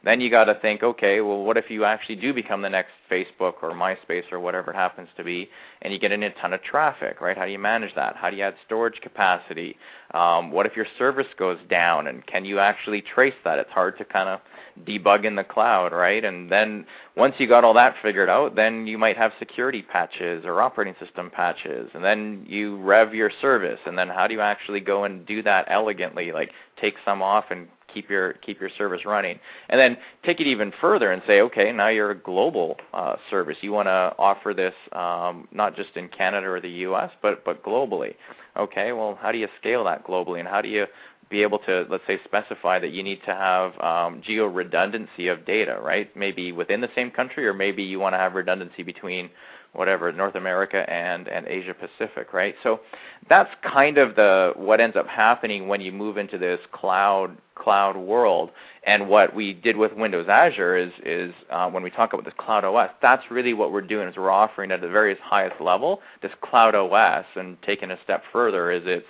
[0.06, 2.92] Then you got to think, okay, well, what if you actually do become the next
[3.12, 5.50] Facebook or MySpace or whatever it happens to be,
[5.82, 7.36] and you get in a ton of traffic, right?
[7.36, 8.16] How do you manage that?
[8.16, 9.76] How do you add storage capacity?
[10.14, 13.58] Um, what if your service goes down, and can you actually trace that?
[13.58, 14.42] It's hard to kind of
[14.86, 16.24] debug in the cloud, right?
[16.24, 16.86] And then
[17.18, 20.96] once you got all that figured out, then you might have security patches or operating
[21.04, 25.06] system patches, and then you rev your service, and then how do you actually go
[25.06, 26.32] and do that elegantly?
[26.32, 29.40] Like take some off and keep your keep your service running.
[29.70, 33.58] And then take it even further and say, okay, now you're a global uh, service.
[33.62, 37.64] You want to offer this um, not just in Canada or the U.S., but but
[37.64, 38.14] globally.
[38.58, 40.86] Okay, well, how do you scale that globally, and how do you
[41.30, 45.46] be able to, let's say, specify that you need to have um, geo redundancy of
[45.46, 46.16] data, right?
[46.16, 49.30] Maybe within the same country, or maybe you want to have redundancy between
[49.76, 52.56] whatever North America and and Asia Pacific, right?
[52.64, 52.82] So
[53.30, 57.98] that's kind of the what ends up happening when you move into this cloud cloud
[57.98, 58.52] world.
[58.86, 62.34] And what we did with Windows Azure is is uh, when we talk about this
[62.38, 66.02] cloud OS, that's really what we're doing is we're offering at the very highest level
[66.22, 69.06] this cloud OS, and taking a step further is it's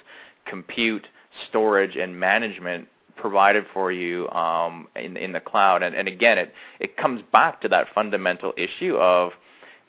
[0.46, 1.08] compute,
[1.50, 2.88] storage, and management
[3.18, 5.84] provided for you um, in in the cloud.
[5.84, 9.32] And, and again, it it comes back to that fundamental issue of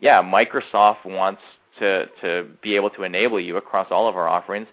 [0.01, 1.43] yeah, Microsoft wants
[1.79, 4.69] to to be able to enable you across all of our offerings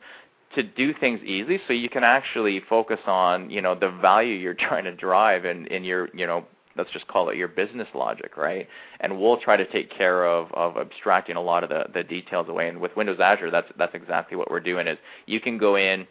[0.55, 4.53] to do things easily so you can actually focus on, you know, the value you're
[4.69, 6.45] trying to drive in in your, you know,
[6.75, 8.67] let's just call it your business logic, right?
[8.99, 12.49] And we'll try to take care of, of abstracting a lot of the, the details
[12.49, 12.67] away.
[12.67, 16.07] And with Windows Azure, that's that's exactly what we're doing is you can go in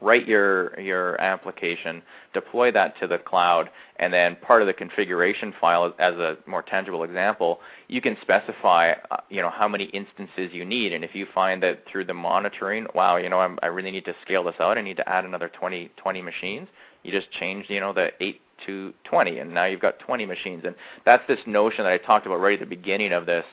[0.00, 2.02] write your your application,
[2.34, 6.62] deploy that to the cloud, and then part of the configuration file, as a more
[6.62, 10.92] tangible example, you can specify, uh, you know, how many instances you need.
[10.92, 14.04] And if you find that through the monitoring, wow, you know, I'm, I really need
[14.06, 16.68] to scale this out, I need to add another 20 20 machines.
[17.02, 20.62] You just change, you know, the eight to 20, and now you've got 20 machines.
[20.64, 20.74] And
[21.04, 23.44] that's this notion that I talked about right at the beginning of this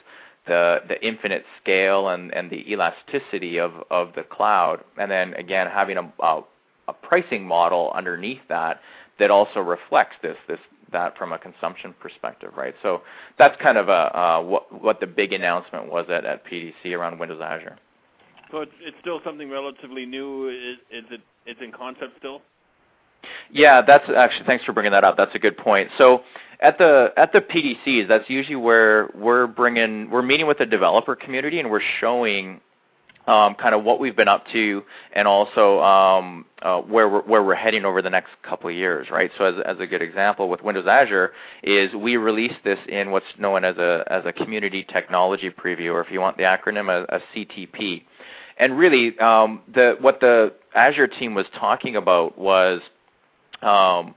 [0.48, 5.68] the the infinite scale and, and the elasticity of, of the cloud, and then again
[5.68, 6.41] having a, a,
[6.88, 8.82] a pricing model underneath that
[9.20, 10.60] that also reflects this this
[10.91, 12.76] that from a consumption perspective, right?
[12.82, 13.02] So
[13.38, 17.20] that's kind of a uh, what what the big announcement was at, at PDC around
[17.20, 17.78] Windows Azure.
[18.52, 20.50] So it's, it's still something relatively new.
[20.50, 22.41] Is, is it it's in concept still?
[23.52, 25.18] Yeah, that's actually thanks for bringing that up.
[25.18, 25.90] That's a good point.
[25.98, 26.22] So
[26.60, 31.16] at the at the PDCs, that's usually where we're bringing we're meeting with the developer
[31.16, 32.62] community and we're showing
[33.28, 37.44] um, kind of what we've been up to and also um, uh, where we're where
[37.44, 39.32] we're heading over the next couple of years, right?
[39.38, 41.32] So as as a good example with Windows Azure
[41.64, 46.02] is we released this in what's known as a as a community technology preview, or
[46.02, 48.04] if you want the acronym, a, a CTP.
[48.58, 52.82] And really, um, the what the Azure team was talking about was
[53.64, 54.16] um,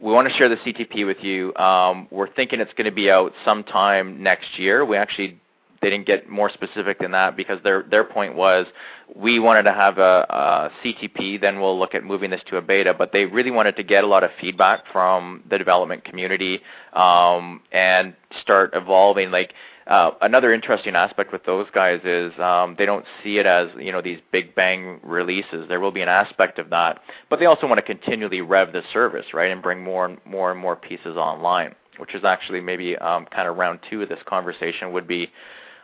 [0.00, 1.54] we want to share the CTP with you.
[1.56, 4.84] Um, we're thinking it's going to be out sometime next year.
[4.84, 5.40] We actually
[5.84, 8.66] they didn't get more specific than that because their their point was
[9.14, 12.62] we wanted to have a, a CTP, then we'll look at moving this to a
[12.62, 12.94] beta.
[12.94, 16.60] But they really wanted to get a lot of feedback from the development community
[16.94, 19.30] um, and start evolving.
[19.30, 19.52] Like
[19.86, 23.92] uh, another interesting aspect with those guys is um, they don't see it as you
[23.92, 25.68] know these big bang releases.
[25.68, 28.82] There will be an aspect of that, but they also want to continually rev the
[28.92, 31.74] service, right, and bring more and more and more pieces online.
[31.98, 35.30] Which is actually maybe um, kind of round two of this conversation would be.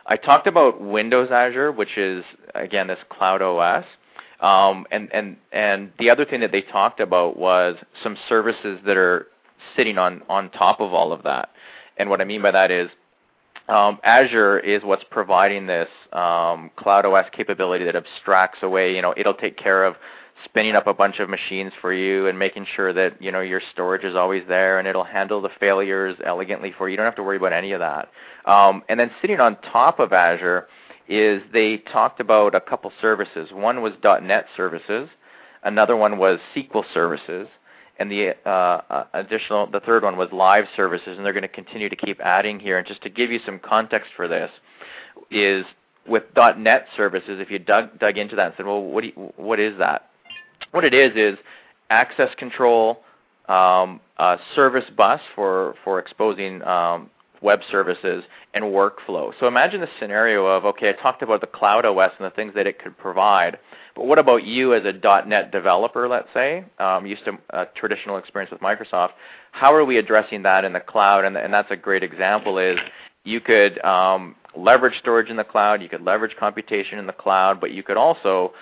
[0.07, 2.23] I talked about Windows Azure, which is
[2.55, 3.85] again this cloud OS.
[4.41, 8.97] Um, and and and the other thing that they talked about was some services that
[8.97, 9.27] are
[9.77, 11.49] sitting on on top of all of that.
[11.97, 12.89] And what I mean by that is
[13.67, 18.95] um, Azure is what's providing this um, Cloud OS capability that abstracts away.
[18.95, 19.95] You know, it'll take care of
[20.45, 23.61] spinning up a bunch of machines for you and making sure that you know your
[23.71, 26.93] storage is always there, and it'll handle the failures elegantly for you.
[26.93, 28.09] You don't have to worry about any of that.
[28.45, 30.67] Um, and then sitting on top of Azure
[31.07, 33.49] is they talked about a couple services.
[33.51, 35.09] One was .NET services,
[35.63, 37.47] another one was SQL services,
[38.01, 38.49] and the uh,
[38.89, 42.19] uh, additional, the third one was live services, and they're going to continue to keep
[42.19, 42.79] adding here.
[42.79, 44.49] And just to give you some context for this,
[45.29, 45.65] is
[46.07, 49.59] with .NET services, if you dug dug into that and said, well, what you, what
[49.59, 50.09] is that?
[50.71, 51.37] What it is is
[51.91, 53.03] access control,
[53.47, 53.99] um,
[54.55, 58.23] service bus for for exposing um, web services,
[58.55, 59.31] and workflow.
[59.39, 62.53] So imagine the scenario of, okay, I talked about the cloud OS and the things
[62.55, 63.57] that it could provide,
[64.01, 64.93] but what about you as a
[65.27, 69.11] .NET developer, let's say, um, used to a traditional experience with Microsoft?
[69.51, 71.23] How are we addressing that in the cloud?
[71.23, 72.79] And, and that's a great example is
[73.25, 77.61] you could um, leverage storage in the cloud, you could leverage computation in the cloud,
[77.61, 78.53] but you could also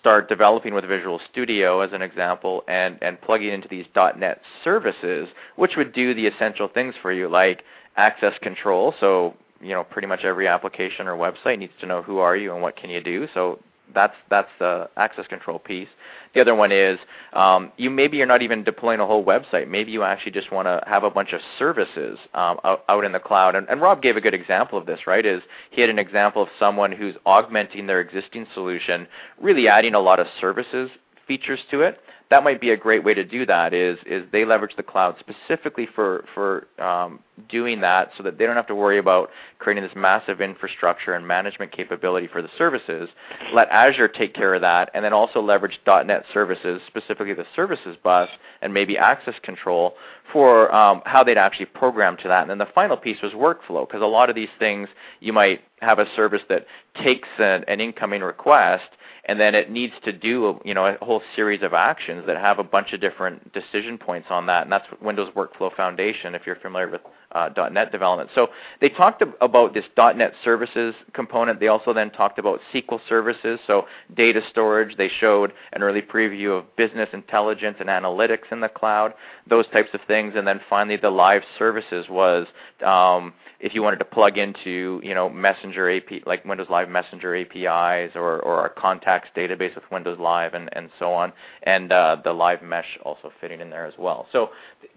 [0.00, 5.28] start developing with Visual Studio as an example and, and plugging into these .NET services,
[5.54, 7.62] which would do the essential things for you like
[7.96, 8.92] access control.
[8.98, 12.52] So, you know, pretty much every application or website needs to know who are you
[12.54, 13.28] and what can you do.
[13.34, 13.60] So
[13.94, 15.88] that's that's the access control piece.
[16.34, 16.98] The other one is
[17.32, 19.68] um, you maybe you're not even deploying a whole website.
[19.68, 23.12] Maybe you actually just want to have a bunch of services um, out, out, in
[23.12, 23.54] the cloud.
[23.54, 25.26] And, and, Rob gave a good example of this, right?
[25.26, 29.06] Is he had an example of someone who's augmenting their existing solution,
[29.40, 30.90] really adding a lot of services
[31.26, 34.44] features to it that might be a great way to do that is is they
[34.44, 38.74] leverage the cloud specifically for for um, doing that so that they don't have to
[38.74, 43.08] worry about creating this massive infrastructure and management capability for the services
[43.52, 47.96] let azure take care of that and then also leverage net services specifically the services
[48.02, 48.28] bus
[48.62, 49.94] and maybe access control
[50.32, 53.86] for um, how they'd actually program to that and then the final piece was workflow
[53.86, 54.88] because a lot of these things
[55.20, 56.66] you might have a service that
[57.02, 58.84] takes an, an incoming request
[59.30, 62.58] and then it needs to do you know a whole series of actions that have
[62.58, 66.34] a bunch of different decision points on that, and that's Windows Workflow Foundation.
[66.34, 67.02] If you're familiar with
[67.32, 68.48] uh, .NET development, so
[68.80, 71.60] they talked about this .NET services component.
[71.60, 74.96] They also then talked about SQL services, so data storage.
[74.96, 79.14] They showed an early preview of business intelligence and analytics in the cloud,
[79.48, 82.46] those types of things, and then finally the live services was.
[82.84, 87.36] Um, if you wanted to plug into you know Messenger AP like Windows Live Messenger
[87.36, 91.32] APIs or or our contacts database with Windows Live and and so on,
[91.64, 94.26] and uh, the Live Mesh also fitting in there as well.
[94.32, 94.50] So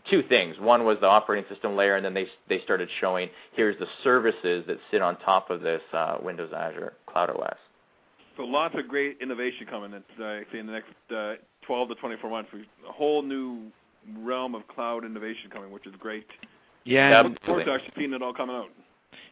[0.10, 0.56] two things.
[0.60, 4.66] One was the operating system layer, and then they they started showing here's the services
[4.68, 7.58] that sit on top of this uh, Windows Azure Cloud OS.
[8.38, 9.94] So lots of great innovation coming.
[9.94, 11.36] It's uh, in the next uh,
[11.66, 12.50] 12 to 24 months.
[12.54, 13.72] We've a whole new
[14.18, 16.26] realm of cloud innovation coming, which is great.
[16.84, 18.70] Yeah, Looking forward to actually seeing it all coming out.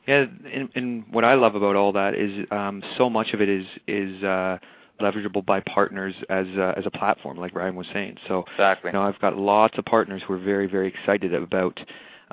[0.08, 3.50] Yeah, and, and what I love about all that is um, so much of it
[3.50, 4.58] is is uh,
[5.00, 8.18] leverageable by partners as uh, as a platform, like Ryan was saying.
[8.28, 8.90] So Exactly.
[8.90, 11.80] you know, I've got lots of partners who are very very excited about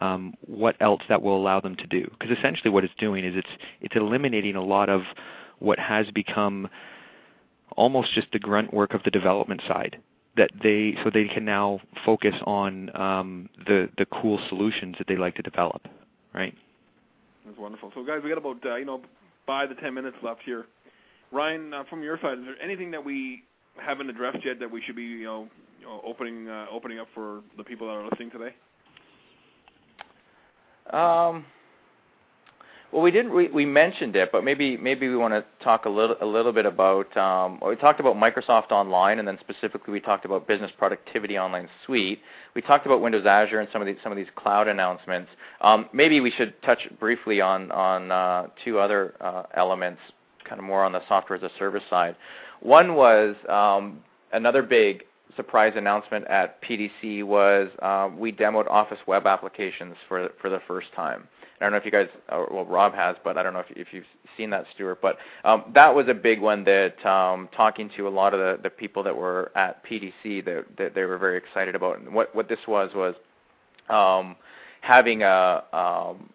[0.00, 2.08] um, what else that will allow them to do.
[2.18, 3.50] Because essentially, what it's doing is it's
[3.80, 5.02] it's eliminating a lot of
[5.58, 6.68] what has become
[7.76, 9.98] almost just the grunt work of the development side
[10.36, 15.16] that they so they can now focus on um, the the cool solutions that they
[15.16, 15.86] like to develop,
[16.32, 16.54] right?
[17.44, 17.90] That's wonderful.
[17.94, 19.02] So, guys, we got about uh, you know
[19.46, 20.66] five to ten minutes left here.
[21.30, 23.42] Ryan, uh, from your side, is there anything that we
[23.76, 25.48] haven't addressed yet that we should be you know,
[25.86, 26.48] uh, opening
[26.98, 28.54] up for the people that are listening today?
[30.90, 31.44] Um,
[32.90, 33.34] well, we didn't.
[33.34, 36.64] We, mentioned it, but maybe maybe we want to talk a little a little bit
[36.64, 37.14] about.
[37.18, 41.68] Um, we talked about Microsoft Online, and then specifically we talked about Business Productivity Online
[41.84, 42.20] Suite.
[42.54, 45.30] We talked about Windows Azure and some of these some of these cloud announcements.
[45.60, 49.14] Um, maybe we should touch briefly on on uh, two other
[49.54, 50.00] elements,
[50.48, 52.16] kind of more on the software as a service side.
[52.60, 54.00] One was um,
[54.32, 55.04] another big
[55.36, 60.88] surprise announcement at PDC was uh, we demoed Office web applications for for the first
[60.94, 61.28] time.
[61.60, 63.88] I don't know if you guys, well, Rob has, but I don't know if, if
[63.92, 64.04] you've
[64.36, 65.00] seen that, Stuart.
[65.02, 68.62] But um, that was a big one that um, talking to a lot of the,
[68.62, 71.98] the people that were at PDC, that, that they were very excited about.
[71.98, 73.14] And what, what this was was
[73.88, 74.36] um,
[74.82, 76.30] having a, um,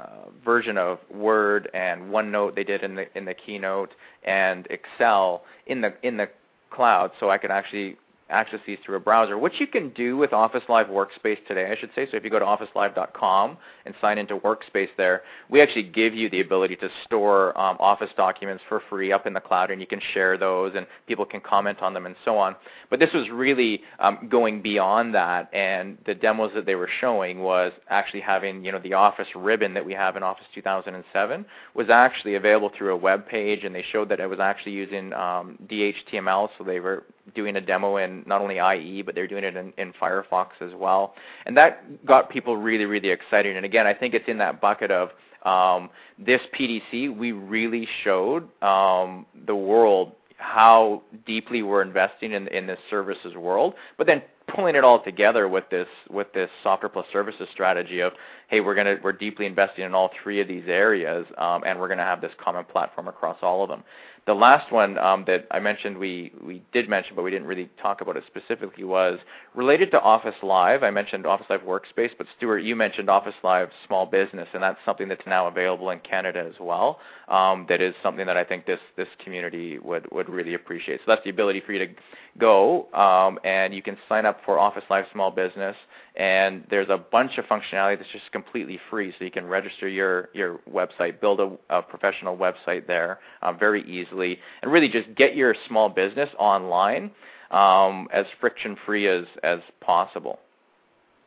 [0.00, 3.90] uh, version of Word and OneNote they did in the in the keynote
[4.24, 6.28] and Excel in the in the
[6.70, 7.96] cloud, so I could actually
[8.30, 11.76] access these through a browser, which you can do with Office Live Workspace today, I
[11.78, 12.06] should say.
[12.10, 13.56] So if you go to officelive.com
[13.86, 18.10] and sign into Workspace there, we actually give you the ability to store um, Office
[18.16, 21.40] documents for free up in the cloud, and you can share those, and people can
[21.40, 22.54] comment on them and so on.
[22.90, 27.40] But this was really um, going beyond that, and the demos that they were showing
[27.40, 31.88] was actually having, you know, the Office ribbon that we have in Office 2007 was
[31.90, 35.58] actually available through a web page, and they showed that it was actually using um,
[35.66, 37.04] DHTML, so they were
[37.34, 40.72] doing a demo in not only IE, but they're doing it in, in Firefox as
[40.74, 41.14] well.
[41.46, 43.56] And that got people really, really excited.
[43.56, 45.10] And again, I think it's in that bucket of
[45.44, 52.66] um, this PDC, we really showed um, the world how deeply we're investing in, in
[52.66, 54.22] this services world, but then
[54.54, 58.12] pulling it all together with this with this software plus services strategy of
[58.48, 61.88] hey we're gonna we're deeply investing in all three of these areas um, and we're
[61.88, 63.84] gonna have this common platform across all of them.
[64.28, 67.70] The last one um, that I mentioned, we, we did mention, but we didn't really
[67.80, 69.18] talk about it specifically, was
[69.54, 70.82] related to Office Live.
[70.82, 74.76] I mentioned Office Live Workspace, but Stuart, you mentioned Office Live Small Business, and that's
[74.84, 77.00] something that's now available in Canada as well.
[77.28, 81.00] Um, that is something that I think this this community would would really appreciate.
[81.00, 81.94] So that's the ability for you to
[82.38, 85.76] go um, and you can sign up for Office Live Small Business,
[86.16, 89.12] and there's a bunch of functionality that's just completely free.
[89.18, 93.82] So you can register your your website, build a, a professional website there um, very
[93.90, 94.17] easily,
[94.62, 97.10] and really just get your small business online
[97.50, 100.38] um, as friction free as as possible.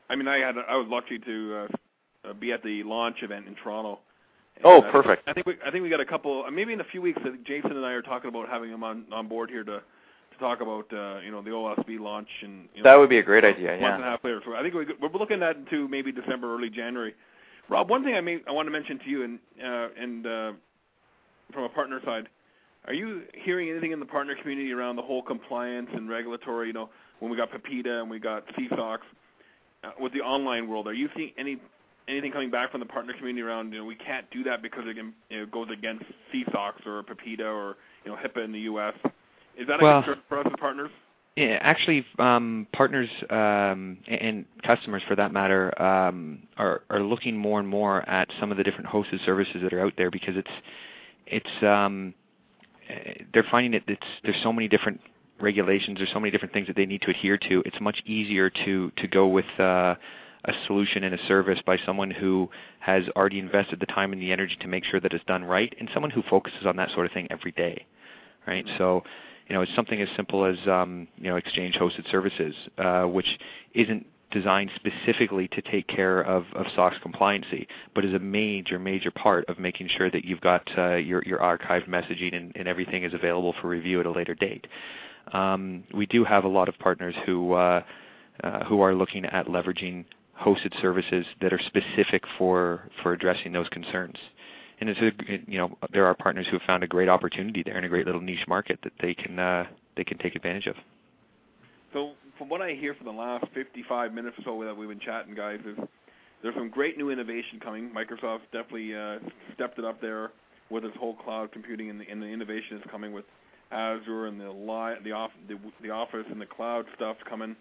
[0.10, 1.68] I mean, I had I was lucky to
[2.28, 4.00] uh, be at the launch event in Toronto.
[4.64, 5.28] Oh, I perfect.
[5.28, 6.44] I think we I think we got a couple.
[6.46, 8.70] uh, Maybe in a few weeks, I think Jason and I are talking about having
[8.70, 12.28] him on on board here to to talk about uh, you know the OSB launch
[12.44, 13.78] and you know, That would be a great idea.
[13.80, 14.42] month and a half later.
[14.46, 17.16] So I think we, we're looking at into maybe December, early January.
[17.70, 20.52] Rob, one thing I may I want to mention to you and uh, and uh,
[21.54, 22.28] from a partner side,
[22.88, 26.68] are you hearing anything in the partner community around the whole compliance and regulatory?
[26.68, 29.00] You know, when we got PIPEDA and we got CSOX
[29.84, 31.60] uh, with the online world, are you seeing any
[32.08, 34.84] anything coming back from the partner community around you know we can't do that because
[34.86, 36.04] it, can, it goes against
[36.34, 38.94] CSOX or PIPEDA or you know HIPAA in the U.S.
[39.58, 40.92] Is that a Well- concern for us as partners?
[41.38, 47.58] Yeah, actually, um, partners um, and customers, for that matter, um, are are looking more
[47.58, 50.52] and more at some of the different hosted services that are out there because it's
[51.28, 52.14] it's um,
[53.34, 55.02] they're finding that there's so many different
[55.40, 57.64] regulations, there's so many different things that they need to adhere to.
[57.66, 59.96] It's much easier to to go with uh,
[60.46, 64.32] a solution and a service by someone who has already invested the time and the
[64.32, 67.06] energy to make sure that it's done right, and someone who focuses on that sort
[67.06, 67.86] of thing every day,
[68.48, 68.66] right?
[68.78, 69.04] So
[69.48, 73.28] you know, it's something as simple as um, you know Exchange hosted services, uh, which
[73.74, 79.12] isn't designed specifically to take care of, of SOX compliancy, but is a major, major
[79.12, 83.04] part of making sure that you've got uh, your, your archived messaging and, and everything
[83.04, 84.66] is available for review at a later date.
[85.34, 87.84] Um, we do have a lot of partners who uh,
[88.44, 90.04] uh, who are looking at leveraging
[90.40, 94.18] hosted services that are specific for for addressing those concerns.
[94.80, 95.12] and it's a,
[95.50, 98.06] you know there are partners who have found a great opportunity there in a great
[98.06, 99.66] little niche market that they can uh,
[99.96, 100.76] they can take advantage of.
[102.42, 105.36] From what I hear for the last 55 minutes or so that we've been chatting,
[105.36, 105.78] guys, is
[106.42, 107.92] there's some great new innovation coming.
[107.96, 109.20] Microsoft definitely uh,
[109.54, 110.32] stepped it up there
[110.72, 113.26] with its whole cloud computing, and the, and the innovation is coming with
[113.72, 117.56] Azure and the li- the, off- the the Office and the cloud stuff coming.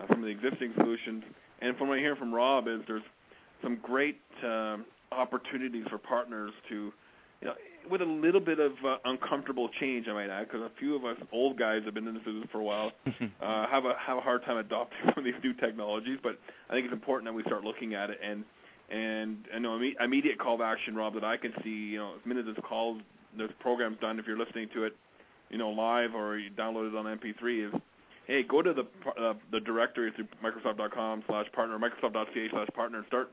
[0.00, 1.24] Uh, the existing solutions,
[1.60, 3.02] and from what I hear from Rob is there's
[3.64, 6.92] some great um, opportunities for partners to,
[7.40, 7.54] you know,
[7.88, 11.04] with a little bit of uh, uncomfortable change, I might add, because a few of
[11.04, 14.18] us old guys have been in this business for a while, uh, have a have
[14.18, 16.18] a hard time adopting some of these new technologies.
[16.22, 18.44] But I think it's important that we start looking at it and
[18.90, 21.94] and I know immediate call to action, Rob, that I can see.
[21.94, 22.98] You know, as minute this call,
[23.36, 24.18] this program's done.
[24.18, 24.96] If you're listening to it,
[25.48, 27.80] you know, live or you download it on MP3, is
[28.26, 28.82] hey, go to the
[29.20, 33.30] uh, the directory through Microsoft.com/partner, Microsoft.ca/partner, and start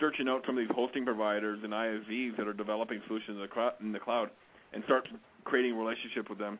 [0.00, 3.38] searching out some of these hosting providers and ISVs that are developing solutions
[3.80, 4.30] in the cloud
[4.72, 5.08] and start
[5.44, 6.58] creating a relationship with them.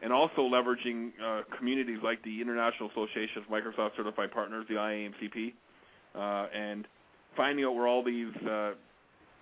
[0.00, 5.52] And also leveraging uh, communities like the International Association of Microsoft Certified Partners, the IAMCP,
[6.14, 6.86] uh, and
[7.36, 8.74] finding out where all these uh,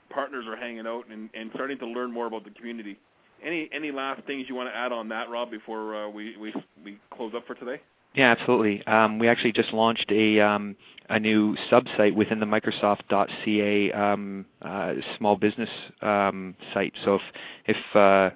[0.08, 2.98] partners are hanging out and, and starting to learn more about the community.
[3.44, 6.54] Any any last things you want to add on that, Rob, before uh, we, we
[6.82, 7.82] we close up for today?
[8.16, 8.84] Yeah, absolutely.
[8.86, 10.74] Um, we actually just launched a um,
[11.10, 15.68] a new sub-site within the Microsoft.ca um, uh, small business
[16.00, 16.94] um, site.
[17.04, 17.22] So if
[17.66, 18.34] if uh,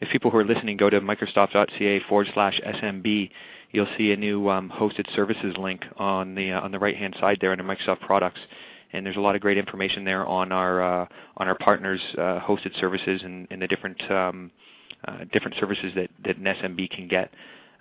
[0.00, 3.30] if people who are listening go to Microsoft.ca forward slash SMB,
[3.70, 7.14] you'll see a new um, hosted services link on the uh, on the right hand
[7.20, 8.40] side there under Microsoft products.
[8.92, 12.40] And there's a lot of great information there on our uh, on our partners' uh,
[12.40, 14.50] hosted services and, and the different um,
[15.06, 17.30] uh, different services that, that an SMB can get.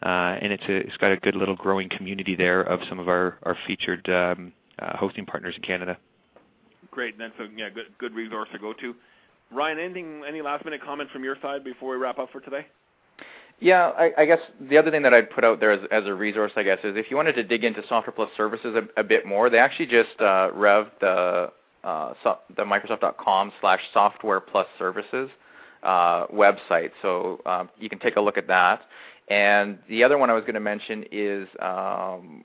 [0.03, 3.07] Uh, and it's a, it's got a good little growing community there of some of
[3.07, 5.97] our our featured um, uh, hosting partners in Canada.
[6.91, 8.93] Great, that's a yeah good good resource to go to.
[9.51, 12.65] Ryan, anything any last minute comments from your side before we wrap up for today?
[13.59, 14.39] Yeah, I, I guess
[14.69, 16.97] the other thing that I'd put out there as, as a resource, I guess, is
[16.97, 19.85] if you wanted to dig into Software Plus Services a, a bit more, they actually
[19.85, 21.51] just uh, rev the
[21.85, 25.29] uh, so, the Microsoft.com slash Software Plus Services
[25.83, 28.81] uh, website, so um, you can take a look at that.
[29.28, 32.43] And the other one I was going to mention is um,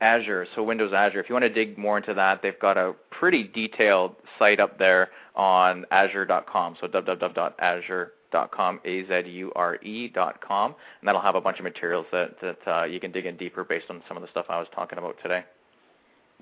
[0.00, 1.20] Azure, so Windows Azure.
[1.20, 4.78] If you want to dig more into that, they've got a pretty detailed site up
[4.78, 12.58] there on azure.com, so www.azure.com, A-Z-U-R-E.com, and that'll have a bunch of materials that, that
[12.66, 14.98] uh, you can dig in deeper based on some of the stuff I was talking
[14.98, 15.44] about today.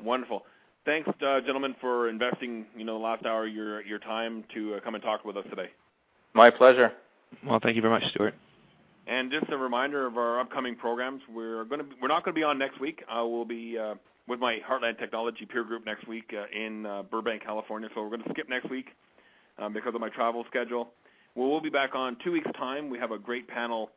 [0.02, 0.44] Wonderful.
[0.84, 4.76] Thanks, uh, gentlemen, for investing you know the last hour of your your time to
[4.76, 5.68] uh, come and talk with us today.
[6.32, 6.92] My pleasure.
[7.46, 8.34] Well, thank you very much, Stuart.
[9.08, 11.22] And just a reminder of our upcoming programs.
[11.34, 13.02] We're not going to be on next week.
[13.08, 13.94] Uh, we'll be uh,
[14.28, 17.88] with my Heartland Technology peer group next week uh, in Burbank, California.
[17.94, 18.88] So we're going to skip next week
[19.58, 20.90] um, because of my travel schedule.
[21.34, 22.90] Well, be back on two weeks' time.
[22.90, 23.90] We have a great panel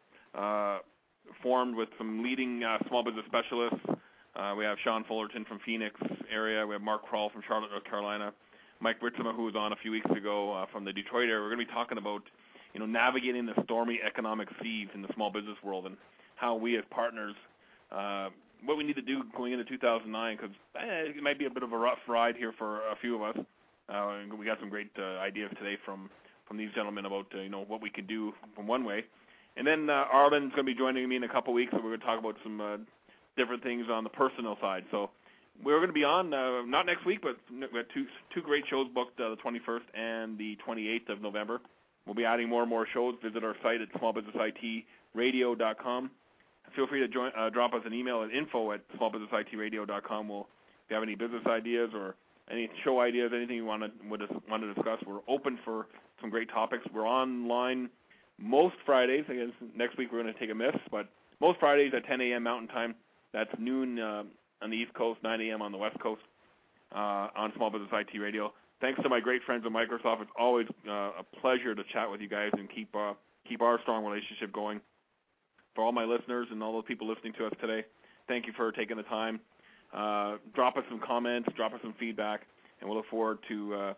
[1.43, 3.85] formed with some leading small business specialists.
[4.57, 5.99] We have Sean Fullerton from Phoenix
[6.33, 6.65] area.
[6.65, 8.31] We have Mark Kroll from Charlotte, North Carolina.
[8.79, 11.41] Mike Ritsema, who was on a few weeks ago from the Detroit area.
[11.41, 12.23] We're going to be talking about
[12.73, 15.97] you know, navigating the stormy economic seas in the small business world and
[16.35, 17.35] how we as partners,
[17.91, 18.29] uh,
[18.65, 21.63] what we need to do going into 2009 because eh, it might be a bit
[21.63, 23.45] of a rough ride here for a few of us.
[23.89, 26.09] Uh, we got some great uh, ideas today from
[26.47, 29.03] from these gentlemen about uh, you know what we can do from one way,
[29.57, 31.89] and then uh, Arlen's going to be joining me in a couple weeks, and we're
[31.89, 32.77] going to talk about some uh,
[33.37, 34.83] different things on the personal side.
[34.91, 35.09] So
[35.63, 38.63] we're going to be on uh, not next week, but we have two two great
[38.69, 41.61] shows booked uh, the 21st and the 28th of November.
[42.05, 43.15] We'll be adding more and more shows.
[43.23, 46.11] Visit our site at smallbusinessitradio.com.
[46.75, 50.29] Feel free to join, uh, drop us an email at info at smallbusinessitradio.com.
[50.29, 52.15] We'll, if you have any business ideas or
[52.49, 53.91] any show ideas, anything you want to
[54.49, 55.87] want to discuss, we're open for
[56.19, 56.83] some great topics.
[56.93, 57.89] We're online
[58.37, 59.25] most Fridays.
[59.29, 61.07] I guess next week we're going to take a miss, but
[61.39, 62.43] most Fridays at 10 a.m.
[62.43, 62.95] Mountain Time.
[63.33, 64.23] That's noon uh,
[64.61, 65.61] on the East Coast, 9 a.m.
[65.61, 66.21] on the West Coast
[66.93, 70.21] uh, on Small Business IT Radio thanks to my great friends at Microsoft.
[70.21, 73.13] It's always uh, a pleasure to chat with you guys and keep uh,
[73.47, 74.81] keep our strong relationship going.
[75.75, 77.85] For all my listeners and all those people listening to us today,
[78.27, 79.39] thank you for taking the time.
[79.93, 82.41] Uh, drop us some comments, drop us some feedback,
[82.79, 83.93] and we'll look forward to uh,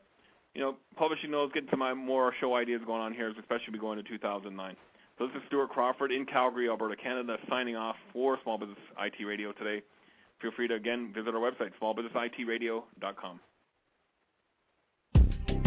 [0.54, 4.04] you know publishing those, getting some more show ideas going on here, especially going to
[4.04, 4.76] 2009.
[5.18, 9.24] So this is Stuart Crawford in Calgary, Alberta, Canada, signing off for Small Business IT
[9.24, 9.84] Radio today.
[10.42, 13.40] Feel free to again visit our website, smallbusinessitradio.com.